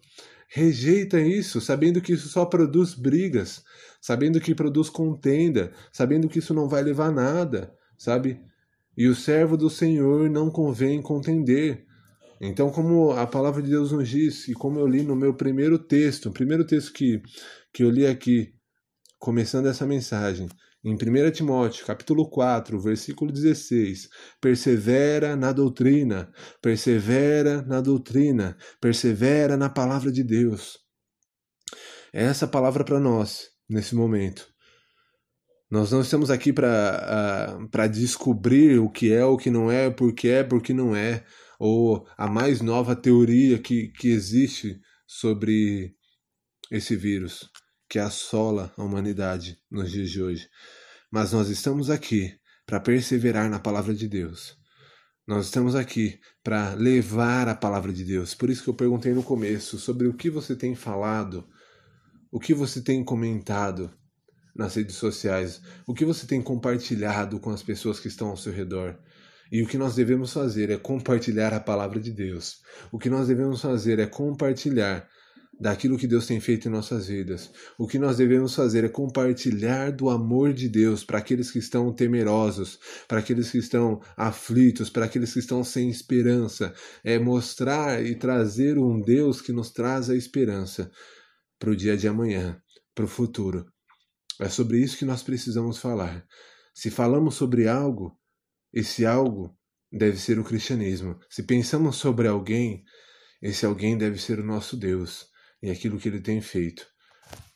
Rejeita 0.53 1.21
isso, 1.21 1.61
sabendo 1.61 2.01
que 2.01 2.13
isso 2.13 2.29
só 2.29 2.45
produz 2.45 2.93
brigas, 2.93 3.65
sabendo 4.01 4.41
que 4.41 4.55
produz 4.55 4.91
contenda, 4.91 5.73
sabendo 5.93 6.29
que 6.29 6.41
isso 6.41 6.53
não 6.53 6.69
vai 6.69 6.83
levar 6.83 7.07
a 7.07 7.13
nada, 7.13 7.73
sabe? 7.97 8.41
E 8.97 9.07
o 9.07 9.15
servo 9.15 9.57
do 9.57 9.71
Senhor 9.71 10.29
não 10.29 10.51
convém 10.51 11.01
contender. 11.01 11.87
Então, 12.41 12.71
como 12.71 13.13
a 13.13 13.27
palavra 13.27 13.63
de 13.63 13.71
Deus 13.71 13.93
nos 13.93 14.09
diz, 14.09 14.49
e 14.49 14.53
como 14.53 14.79
eu 14.79 14.87
li 14.87 15.03
no 15.03 15.17
meu 15.17 15.33
primeiro 15.33 15.79
texto, 15.79 16.29
o 16.29 16.33
primeiro 16.33 16.65
texto 16.65 16.93
que, 16.93 17.23
que 17.73 17.83
eu 17.83 17.91
li 17.91 18.07
aqui, 18.07 18.53
começando 19.21 19.67
essa 19.67 19.87
mensagem, 19.87 20.49
em 20.83 20.95
1 20.95 21.31
Timóteo, 21.31 21.85
capítulo 21.85 22.29
4, 22.31 22.81
versículo 22.81 23.31
16, 23.31 24.09
persevera 24.41 25.37
na 25.37 25.53
doutrina, 25.53 26.33
persevera 26.63 27.61
na 27.61 27.83
doutrina, 27.83 28.57
persevera 28.81 29.59
na 29.59 29.69
palavra 29.69 30.11
de 30.11 30.25
Deus. 30.25 30.79
É 32.15 32.25
essa 32.25 32.49
palavra 32.49 32.83
para 32.83 32.99
nós, 32.99 33.49
nesse 33.69 33.95
momento. 33.95 34.49
Nós 35.71 35.93
não 35.93 36.01
estamos 36.01 36.31
aqui 36.31 36.51
para 36.51 37.87
descobrir 37.93 38.81
o 38.81 38.89
que 38.89 39.13
é, 39.13 39.23
o 39.23 39.37
que 39.37 39.51
não 39.51 39.71
é, 39.71 39.91
por 39.91 40.15
que 40.15 40.29
é, 40.29 40.43
por 40.43 40.63
que 40.63 40.73
não 40.73 40.97
é, 40.97 41.27
ou 41.59 42.07
a 42.17 42.27
mais 42.27 42.63
nova 42.63 42.97
teoria 42.97 43.59
que, 43.59 43.89
que 43.89 44.09
existe 44.09 44.81
sobre 45.07 45.95
esse 46.71 46.97
vírus 46.97 47.51
que 47.91 47.99
assola 47.99 48.73
a 48.79 48.83
humanidade 48.83 49.59
nos 49.71 49.91
dias 49.91 50.09
de 50.09 50.23
hoje. 50.23 50.49
Mas 51.11 51.33
nós 51.33 51.51
estamos 51.51 51.91
aqui 51.91 52.33
para 52.65 52.81
perseverar 52.81 53.51
na 53.51 53.59
palavra 53.59 53.93
de 53.93 54.09
Deus. 54.09 54.57
Nós 55.27 55.47
estamos 55.47 55.75
aqui 55.75 56.19
para 56.43 56.73
levar 56.75 57.49
a 57.49 57.55
palavra 57.55 57.93
de 57.93 58.05
Deus. 58.05 58.35
Por 58.35 58.49
isso 58.49 58.63
que 58.63 58.71
eu 58.71 58.75
perguntei 58.75 59.13
no 59.13 59.23
começo 59.23 59.79
sobre 59.79 60.07
o 60.07 60.15
que 60.15 60.31
você 60.31 60.57
tem 60.57 60.75
falado 60.75 61.47
o 62.33 62.39
que 62.39 62.55
você 62.55 62.81
tem 62.81 63.03
comentado 63.03 63.91
nas 64.55 64.77
redes 64.77 64.95
sociais? 64.95 65.61
O 65.85 65.93
que 65.93 66.05
você 66.05 66.27
tem 66.27 66.41
compartilhado 66.41 67.41
com 67.41 67.51
as 67.51 67.63
pessoas 67.63 67.99
que 67.99 68.07
estão 68.07 68.29
ao 68.29 68.37
seu 68.37 68.53
redor? 68.53 68.97
E 69.51 69.61
o 69.63 69.67
que 69.67 69.77
nós 69.77 69.97
devemos 69.97 70.33
fazer 70.33 70.71
é 70.71 70.77
compartilhar 70.77 71.53
a 71.53 71.59
palavra 71.59 71.99
de 71.99 72.13
Deus. 72.13 72.61
O 72.93 72.99
que 73.01 73.11
nós 73.11 73.27
devemos 73.27 73.61
fazer 73.61 73.99
é 73.99 74.07
compartilhar 74.07 75.09
daquilo 75.61 75.99
que 75.99 76.07
Deus 76.07 76.27
tem 76.27 76.41
feito 76.41 76.67
em 76.67 76.71
nossas 76.71 77.09
vidas. 77.09 77.53
O 77.77 77.87
que 77.87 77.99
nós 77.99 78.17
devemos 78.17 78.55
fazer 78.55 78.83
é 78.83 78.89
compartilhar 78.89 79.93
do 79.93 80.09
amor 80.09 80.55
de 80.55 80.71
Deus 80.71 81.05
para 81.05 81.19
aqueles 81.19 81.51
que 81.51 81.59
estão 81.59 81.93
temerosos, 81.93 82.79
para 83.07 83.19
aqueles 83.19 83.51
que 83.51 83.59
estão 83.59 84.01
aflitos, 84.17 84.89
para 84.89 85.05
aqueles 85.05 85.35
que 85.35 85.39
estão 85.39 85.63
sem 85.63 85.91
esperança. 85.91 86.73
É 87.05 87.19
mostrar 87.19 88.03
e 88.03 88.15
trazer 88.15 88.79
um 88.79 89.03
Deus 89.03 89.43
que 89.43 89.53
nos 89.53 89.71
traz 89.71 90.09
a 90.09 90.17
esperança 90.17 90.91
para 91.59 91.71
o 91.71 91.77
dia 91.77 91.95
de 91.95 92.09
amanhã, 92.09 92.59
para 92.95 93.05
o 93.05 93.09
futuro. 93.09 93.67
É 94.41 94.49
sobre 94.49 94.79
isso 94.79 94.97
que 94.97 95.05
nós 95.05 95.23
precisamos 95.23 95.77
falar. 95.77 96.25
Se 96.73 96.91
falamos 96.91 97.35
sobre 97.35 97.69
algo, 97.69 98.19
esse 98.73 99.05
algo 99.05 99.55
deve 99.93 100.17
ser 100.17 100.39
o 100.39 100.45
cristianismo. 100.45 101.19
Se 101.29 101.43
pensamos 101.43 101.97
sobre 101.97 102.29
alguém, 102.29 102.83
esse 103.43 103.67
alguém 103.67 103.99
deve 103.99 104.19
ser 104.19 104.39
o 104.41 104.45
nosso 104.45 104.75
Deus 104.75 105.30
e 105.63 105.71
aquilo 105.71 105.99
que 105.99 106.09
ele 106.09 106.21
tem 106.21 106.41
feito. 106.41 106.87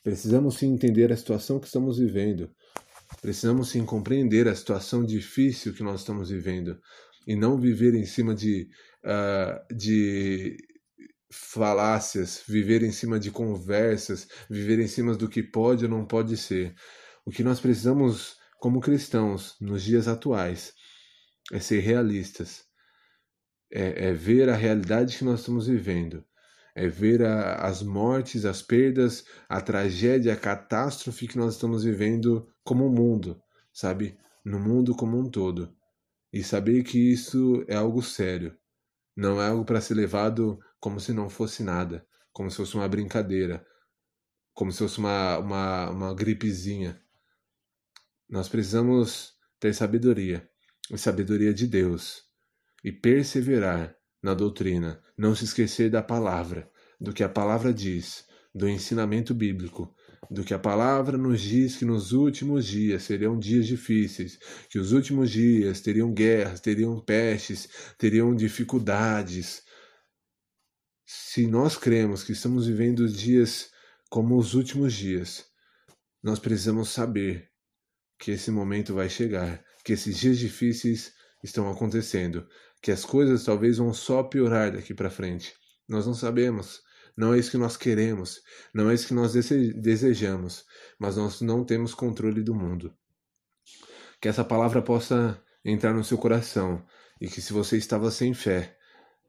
Precisamos 0.03 0.57
sim 0.57 0.71
entender 0.71 1.11
a 1.11 1.17
situação 1.17 1.59
que 1.59 1.67
estamos 1.67 1.97
vivendo. 1.97 2.51
Precisamos 3.21 3.69
sim 3.69 3.85
compreender 3.85 4.47
a 4.47 4.55
situação 4.55 5.03
difícil 5.03 5.73
que 5.73 5.83
nós 5.83 6.01
estamos 6.01 6.29
vivendo 6.29 6.79
e 7.27 7.35
não 7.35 7.59
viver 7.59 7.95
em 7.95 8.05
cima 8.05 8.35
de, 8.35 8.69
uh, 9.03 9.75
de 9.75 10.57
falácias, 11.31 12.43
viver 12.47 12.83
em 12.83 12.91
cima 12.91 13.19
de 13.19 13.31
conversas, 13.31 14.27
viver 14.49 14.79
em 14.79 14.87
cima 14.87 15.15
do 15.15 15.27
que 15.27 15.41
pode 15.41 15.85
ou 15.85 15.89
não 15.89 16.05
pode 16.05 16.37
ser. 16.37 16.75
O 17.25 17.31
que 17.31 17.43
nós 17.43 17.59
precisamos, 17.59 18.37
como 18.59 18.79
cristãos, 18.79 19.55
nos 19.59 19.83
dias 19.83 20.07
atuais, 20.07 20.73
é 21.51 21.59
ser 21.59 21.79
realistas, 21.79 22.63
é, 23.71 24.09
é 24.09 24.13
ver 24.13 24.49
a 24.49 24.55
realidade 24.55 25.17
que 25.17 25.23
nós 25.23 25.39
estamos 25.39 25.67
vivendo 25.67 26.23
é 26.75 26.89
ver 26.89 27.23
a, 27.23 27.65
as 27.65 27.81
mortes, 27.81 28.43
as 28.43 28.61
perdas, 28.61 29.25
a 29.47 29.61
tragédia, 29.61 30.33
a 30.33 30.37
catástrofe 30.37 31.27
que 31.27 31.37
nós 31.37 31.53
estamos 31.53 31.85
vivendo 31.85 32.51
como 32.65 32.89
mundo, 32.89 33.41
sabe? 33.73 34.19
No 34.43 34.59
mundo 34.59 34.93
como 34.93 35.17
um 35.17 35.29
todo. 35.29 35.73
E 36.33 36.43
saber 36.43 36.83
que 36.83 36.99
isso 36.99 37.63
é 37.69 37.75
algo 37.75 38.01
sério. 38.03 38.55
Não 39.15 39.41
é 39.41 39.47
algo 39.47 39.63
para 39.63 39.79
ser 39.79 39.93
levado 39.93 40.59
como 40.77 40.99
se 40.99 41.13
não 41.13 41.29
fosse 41.29 41.63
nada, 41.63 42.05
como 42.33 42.51
se 42.51 42.57
fosse 42.57 42.75
uma 42.75 42.89
brincadeira, 42.89 43.65
como 44.53 44.69
se 44.69 44.79
fosse 44.79 44.99
uma, 44.99 45.37
uma, 45.37 45.89
uma 45.89 46.13
gripezinha. 46.13 47.01
Nós 48.27 48.49
precisamos 48.49 49.33
ter 49.61 49.73
sabedoria, 49.73 50.49
e 50.91 50.97
sabedoria 50.97 51.53
de 51.53 51.67
Deus, 51.67 52.23
e 52.83 52.91
perseverar 52.91 53.95
na 54.25 54.33
doutrina, 54.33 54.99
não 55.15 55.35
se 55.35 55.45
esquecer 55.45 55.87
da 55.91 56.01
palavra, 56.01 56.67
do 56.99 57.13
que 57.13 57.23
a 57.23 57.29
palavra 57.29 57.71
diz, 57.71 58.25
do 58.55 58.67
ensinamento 58.67 59.35
bíblico, 59.35 59.95
do 60.31 60.43
que 60.43 60.51
a 60.51 60.57
palavra 60.57 61.15
nos 61.15 61.39
diz 61.39 61.75
que 61.75 61.85
nos 61.85 62.11
últimos 62.11 62.65
dias 62.65 63.03
seriam 63.03 63.37
dias 63.37 63.67
difíceis, 63.67 64.39
que 64.67 64.79
os 64.79 64.93
últimos 64.93 65.29
dias 65.29 65.79
teriam 65.79 66.11
guerras, 66.11 66.59
teriam 66.59 66.99
pestes, 66.99 67.69
teriam 67.99 68.35
dificuldades. 68.35 69.61
Se 71.05 71.45
nós 71.45 71.77
cremos 71.77 72.23
que 72.23 72.31
estamos 72.31 72.65
vivendo 72.65 73.07
dias 73.07 73.69
como 74.09 74.39
os 74.39 74.55
últimos 74.55 74.95
dias, 74.95 75.45
nós 76.23 76.39
precisamos 76.39 76.89
saber 76.89 77.51
que 78.17 78.31
esse 78.31 78.49
momento 78.49 78.95
vai 78.95 79.07
chegar, 79.07 79.63
que 79.83 79.93
esses 79.93 80.17
dias 80.17 80.39
difíceis 80.39 81.13
estão 81.43 81.69
acontecendo, 81.69 82.47
que 82.85 82.91
as 82.91 83.03
coisas 83.03 83.43
talvez 83.43 83.79
vão 83.79 83.91
só 83.95 84.21
piorar 84.21 84.71
daqui 84.71 84.93
para 84.93 85.09
frente. 85.09 85.55
Nós 85.89 86.05
não 86.05 86.13
sabemos. 86.13 86.83
Não 87.17 87.33
é 87.33 87.39
isso 87.39 87.49
que 87.49 87.57
nós 87.57 87.75
queremos, 87.75 88.43
não 88.71 88.91
é 88.91 88.93
isso 88.93 89.07
que 89.07 89.13
nós 89.13 89.33
desejamos, 89.33 90.65
mas 90.99 91.15
nós 91.17 91.41
não 91.41 91.63
temos 91.63 91.95
controle 91.95 92.43
do 92.43 92.53
mundo. 92.53 92.93
Que 94.21 94.27
essa 94.27 94.43
palavra 94.43 94.83
possa 94.83 95.41
entrar 95.63 95.95
no 95.95 96.03
seu 96.03 96.17
coração 96.19 96.85
e 97.19 97.27
que 97.27 97.41
se 97.41 97.53
você 97.53 97.75
estava 97.75 98.11
sem 98.11 98.35
fé, 98.35 98.77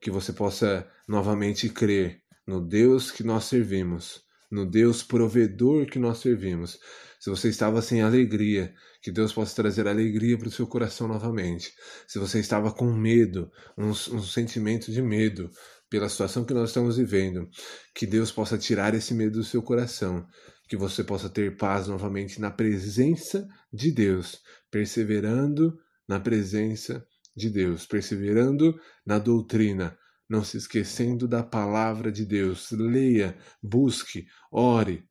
que 0.03 0.11
você 0.11 0.35
possa 0.35 0.87
novamente 1.09 1.71
crer 1.71 2.21
no 2.47 2.61
Deus 2.61 3.11
que 3.11 3.23
nós 3.23 3.45
servimos, 3.45 4.23
no 4.51 4.65
Deus 4.65 5.03
provedor 5.03 5.87
que 5.87 5.99
nós 5.99 6.19
servimos. 6.19 6.79
Se 7.19 7.31
você 7.31 7.49
estava 7.49 7.83
sem 7.83 8.03
alegria, 8.03 8.73
que 9.03 9.11
Deus 9.11 9.33
possa 9.33 9.55
trazer 9.55 9.87
alegria 9.89 10.39
para 10.39 10.49
o 10.49 10.51
seu 10.51 10.67
coração 10.67 11.09
novamente. 11.09 11.73
Se 12.07 12.19
você 12.19 12.39
estava 12.39 12.73
com 12.73 12.93
medo, 12.93 13.51
um, 13.77 13.91
um 13.91 14.23
sentimento 14.23 14.91
de 14.91 15.03
medo 15.03 15.51
pela 15.89 16.09
situação 16.09 16.45
que 16.45 16.55
nós 16.55 16.71
estamos 16.71 16.97
vivendo, 16.97 17.49
que 17.95 18.07
Deus 18.07 18.31
possa 18.33 18.59
tirar 18.59 18.95
esse 18.95 19.15
medo 19.15 19.39
do 19.39 19.45
seu 19.45 19.63
coração, 19.63 20.27
que 20.69 20.77
você 20.77 21.05
possa 21.05 21.29
ter 21.29 21.57
paz 21.57 21.87
novamente 21.87 22.41
na 22.41 22.51
presença 22.51 23.47
de 23.73 23.93
Deus, 23.93 24.41
perseverando 24.71 25.77
na 26.09 26.19
presença 26.19 27.05
de 27.37 27.51
Deus, 27.51 27.87
perseverando 27.87 28.75
na 29.05 29.19
doutrina, 29.19 29.97
não 30.29 30.43
se 30.45 30.57
esquecendo 30.57 31.29
da 31.29 31.43
palavra 31.43 32.11
de 32.11 32.25
Deus. 32.25 32.71
Leia, 32.71 33.37
busque, 33.63 34.27
ore, 34.51 35.09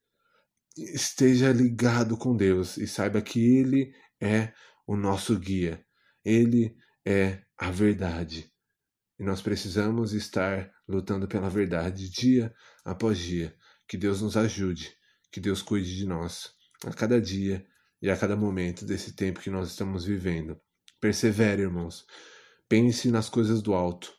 esteja 0.78 1.52
ligado 1.52 2.18
com 2.18 2.36
Deus 2.36 2.78
e 2.78 2.88
saiba 2.88 3.22
que 3.22 3.40
Ele 3.40 3.94
é 4.22 4.54
o 4.86 4.96
nosso 4.96 5.38
guia, 5.40 5.84
Ele 6.24 6.76
é 7.06 7.42
a 7.58 7.72
verdade. 7.72 8.52
E 9.18 9.24
nós 9.24 9.42
precisamos 9.42 10.14
estar 10.14 10.70
lutando 10.88 11.28
pela 11.28 11.50
verdade 11.50 12.10
dia 12.10 12.54
após 12.84 13.18
dia. 13.18 13.56
Que 13.88 13.98
Deus 13.98 14.22
nos 14.22 14.36
ajude, 14.36 14.92
que 15.32 15.40
Deus 15.40 15.62
cuide 15.62 15.96
de 15.96 16.06
nós 16.06 16.50
a 16.84 16.92
cada 16.92 17.22
dia 17.22 17.66
e 18.02 18.10
a 18.10 18.18
cada 18.18 18.36
momento 18.36 18.84
desse 18.84 19.16
tempo 19.16 19.40
que 19.40 19.50
nós 19.50 19.70
estamos 19.70 20.04
vivendo. 20.04 20.60
Persevere, 21.00 21.62
irmãos. 21.62 22.06
Pense 22.68 23.10
nas 23.10 23.30
coisas 23.30 23.62
do 23.62 23.74
alto. 23.74 24.12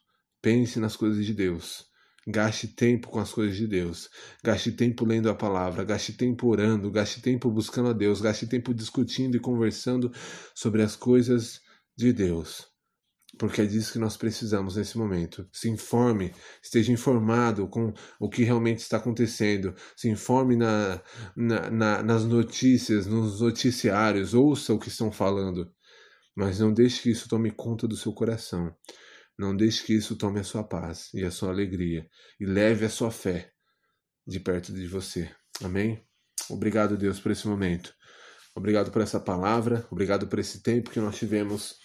Pense 0.47 0.79
nas 0.79 0.95
coisas 0.95 1.27
de 1.27 1.35
Deus. 1.35 1.87
Gaste 2.25 2.69
tempo 2.69 3.09
com 3.09 3.19
as 3.19 3.33
coisas 3.33 3.57
de 3.57 3.67
Deus. 3.67 4.09
Gaste 4.45 4.71
tempo 4.71 5.05
lendo 5.05 5.29
a 5.29 5.35
palavra. 5.35 5.83
Gaste 5.83 6.13
tempo 6.13 6.47
orando. 6.47 6.89
Gaste 6.89 7.21
tempo 7.21 7.51
buscando 7.51 7.89
a 7.89 7.93
Deus. 7.93 8.21
Gaste 8.21 8.47
tempo 8.47 8.73
discutindo 8.73 9.37
e 9.37 9.41
conversando 9.41 10.09
sobre 10.55 10.83
as 10.83 10.95
coisas 10.95 11.61
de 11.97 12.13
Deus. 12.13 12.69
Porque 13.37 13.61
é 13.61 13.67
disso 13.67 13.95
que 13.95 13.99
nós 13.99 14.17
precisamos 14.17 14.77
nesse 14.77 14.97
momento. 14.97 15.49
Se 15.51 15.69
informe, 15.69 16.33
esteja 16.63 16.93
informado 16.93 17.67
com 17.67 17.93
o 18.21 18.31
que 18.31 18.45
realmente 18.45 18.79
está 18.79 18.99
acontecendo. 18.99 19.75
Se 19.97 20.09
informe 20.09 20.55
na, 20.55 21.03
na, 21.35 21.71
na, 21.73 22.03
nas 22.05 22.25
notícias, 22.25 23.05
nos 23.05 23.41
noticiários. 23.41 24.33
Ouça 24.33 24.73
o 24.73 24.79
que 24.79 24.91
estão 24.91 25.11
falando. 25.11 25.69
Mas 26.37 26.61
não 26.61 26.73
deixe 26.73 27.03
que 27.03 27.11
isso 27.11 27.29
tome 27.29 27.51
conta 27.51 27.89
do 27.89 27.97
seu 27.97 28.13
coração. 28.13 28.73
Não 29.39 29.55
deixe 29.55 29.85
que 29.85 29.95
isso 29.95 30.17
tome 30.17 30.41
a 30.41 30.45
sua 30.45 30.65
paz 30.65 31.11
e 31.13 31.25
a 31.25 31.31
sua 31.31 31.51
alegria 31.51 32.09
e 32.41 32.47
leve 32.47 32.87
a 32.87 32.91
sua 32.91 33.11
fé 33.11 33.51
de 34.27 34.41
perto 34.41 34.73
de 34.73 34.87
você. 34.87 35.31
Amém? 35.63 36.03
Obrigado, 36.49 36.97
Deus, 36.97 37.21
por 37.21 37.33
esse 37.33 37.47
momento. 37.47 37.95
Obrigado 38.55 38.91
por 38.91 39.03
essa 39.03 39.21
palavra. 39.21 39.87
Obrigado 39.91 40.27
por 40.27 40.39
esse 40.39 40.63
tempo 40.63 40.91
que 40.91 41.01
nós 41.01 41.17
tivemos 41.17 41.77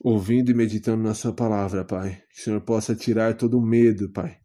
ouvindo 0.00 0.50
e 0.50 0.54
meditando 0.54 1.02
na 1.02 1.14
Sua 1.14 1.34
palavra, 1.34 1.84
Pai. 1.84 2.22
Que 2.32 2.40
o 2.40 2.44
Senhor 2.44 2.60
possa 2.60 2.94
tirar 2.94 3.36
todo 3.36 3.58
o 3.58 3.66
medo, 3.66 4.10
Pai. 4.12 4.41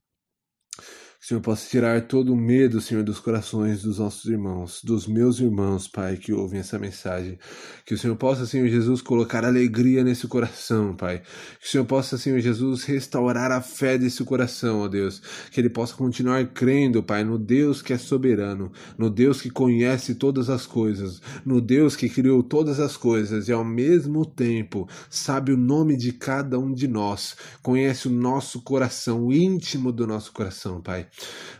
Senhor 1.28 1.42
possa 1.42 1.70
tirar 1.70 2.08
todo 2.08 2.32
o 2.32 2.38
medo, 2.38 2.80
Senhor, 2.80 3.04
dos 3.04 3.20
corações 3.20 3.82
dos 3.82 4.00
nossos 4.00 4.24
irmãos, 4.32 4.80
dos 4.82 5.06
meus 5.06 5.42
irmãos, 5.42 5.86
Pai, 5.86 6.16
que 6.16 6.32
ouvem 6.32 6.62
essa 6.62 6.80
mensagem. 6.80 7.38
Que 7.86 7.94
o 7.94 7.98
Senhor 7.98 8.16
possa, 8.16 8.46
Senhor 8.46 8.66
Jesus, 8.70 9.02
colocar 9.02 9.44
alegria 9.44 10.06
nesse 10.06 10.26
coração, 10.26 10.96
Pai. 10.96 11.22
Que 11.60 11.68
o 11.68 11.70
Senhor 11.70 11.84
possa, 11.84 12.18
Senhor 12.18 12.40
Jesus, 12.40 12.86
restaurar 12.86 13.52
a 13.52 13.60
fé 13.60 13.98
desse 13.98 14.24
coração, 14.24 14.80
ó 14.80 14.88
Deus. 14.88 15.22
Que 15.52 15.60
ele 15.60 15.70
possa 15.70 15.94
continuar 15.96 16.46
crendo, 16.54 17.04
Pai, 17.04 17.26
no 17.26 17.38
Deus 17.38 17.82
que 17.82 17.92
é 17.92 17.98
soberano, 17.98 18.72
no 18.98 19.10
Deus 19.10 19.42
que 19.42 19.50
conhece 19.50 20.16
todas 20.16 20.50
as 20.50 20.66
coisas, 20.66 21.22
no 21.46 21.60
Deus 21.60 21.98
que 21.98 22.08
criou 22.08 22.42
todas 22.42 22.80
as 22.80 22.96
coisas 22.96 23.50
e 23.50 23.52
ao 23.52 23.66
mesmo 23.66 24.26
tempo 24.26 24.88
sabe 25.10 25.52
o 25.52 25.58
nome 25.58 25.98
de 25.98 26.14
cada 26.14 26.58
um 26.58 26.74
de 26.74 26.88
nós, 26.88 27.36
conhece 27.62 28.08
o 28.08 28.12
nosso 28.12 28.62
coração, 28.62 29.26
o 29.26 29.34
íntimo 29.34 29.92
do 29.92 30.08
nosso 30.08 30.32
coração, 30.32 30.80
Pai. 30.80 31.06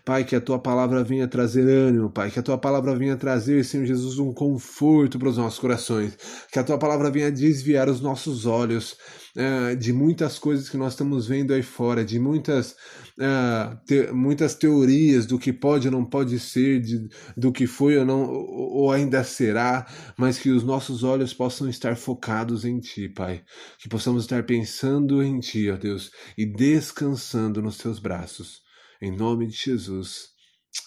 Pai, 0.08 0.24
que 0.24 0.38
a 0.38 0.40
tua 0.40 0.58
palavra 0.58 1.04
venha 1.04 1.28
trazer 1.28 1.68
ânimo, 1.68 2.10
Pai, 2.10 2.32
que 2.32 2.40
a 2.40 2.42
tua 2.42 2.58
palavra 2.58 2.96
venha 2.96 3.18
trazer, 3.18 3.66
Senhor 3.66 3.86
Jesus, 3.86 4.18
um 4.20 4.32
conforto 4.32 5.20
para 5.20 5.28
os 5.28 5.36
nossos 5.36 5.60
corações, 5.60 6.18
que 6.50 6.58
a 6.58 6.64
tua 6.64 6.78
palavra 6.78 7.12
venha 7.12 7.30
desviar 7.30 7.90
os 7.90 8.00
nossos 8.00 8.46
olhos 8.46 8.96
uh, 9.36 9.76
de 9.76 9.92
muitas 9.92 10.40
coisas 10.40 10.70
que 10.70 10.78
nós 10.78 10.94
estamos 10.94 11.28
vendo 11.28 11.54
aí 11.54 11.62
fora, 11.62 12.06
de 12.06 12.20
muitas, 12.20 12.72
uh, 13.20 13.78
te, 13.86 14.10
muitas 14.14 14.56
teorias 14.56 15.26
do 15.26 15.38
que 15.38 15.52
pode 15.52 15.90
ou 15.90 15.92
não 15.92 16.06
pode 16.06 16.40
ser, 16.40 16.80
de, 16.80 17.10
do 17.36 17.52
que 17.52 17.68
foi 17.68 17.98
ou 17.98 18.06
não, 18.06 18.32
ou, 18.32 18.84
ou 18.84 18.92
ainda 18.94 19.26
será, 19.26 19.86
mas 20.18 20.40
que 20.40 20.52
os 20.52 20.64
nossos 20.64 21.04
olhos 21.04 21.34
possam 21.34 21.68
estar 21.68 21.98
focados 21.98 22.64
em 22.64 22.80
Ti, 22.80 23.10
Pai, 23.10 23.44
que 23.78 23.90
possamos 23.90 24.24
estar 24.24 24.44
pensando 24.44 25.22
em 25.22 25.38
Ti, 25.42 25.70
ó 25.70 25.76
Deus, 25.76 26.12
e 26.38 26.46
descansando 26.46 27.62
nos 27.62 27.78
Teus 27.78 28.00
braços. 28.00 28.67
Em 29.02 29.12
nome 29.12 29.48
de 29.48 29.56
Jesus. 29.56 30.30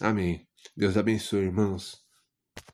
Amém. 0.00 0.46
Deus 0.76 0.96
abençoe, 0.96 1.44
irmãos. 1.44 1.99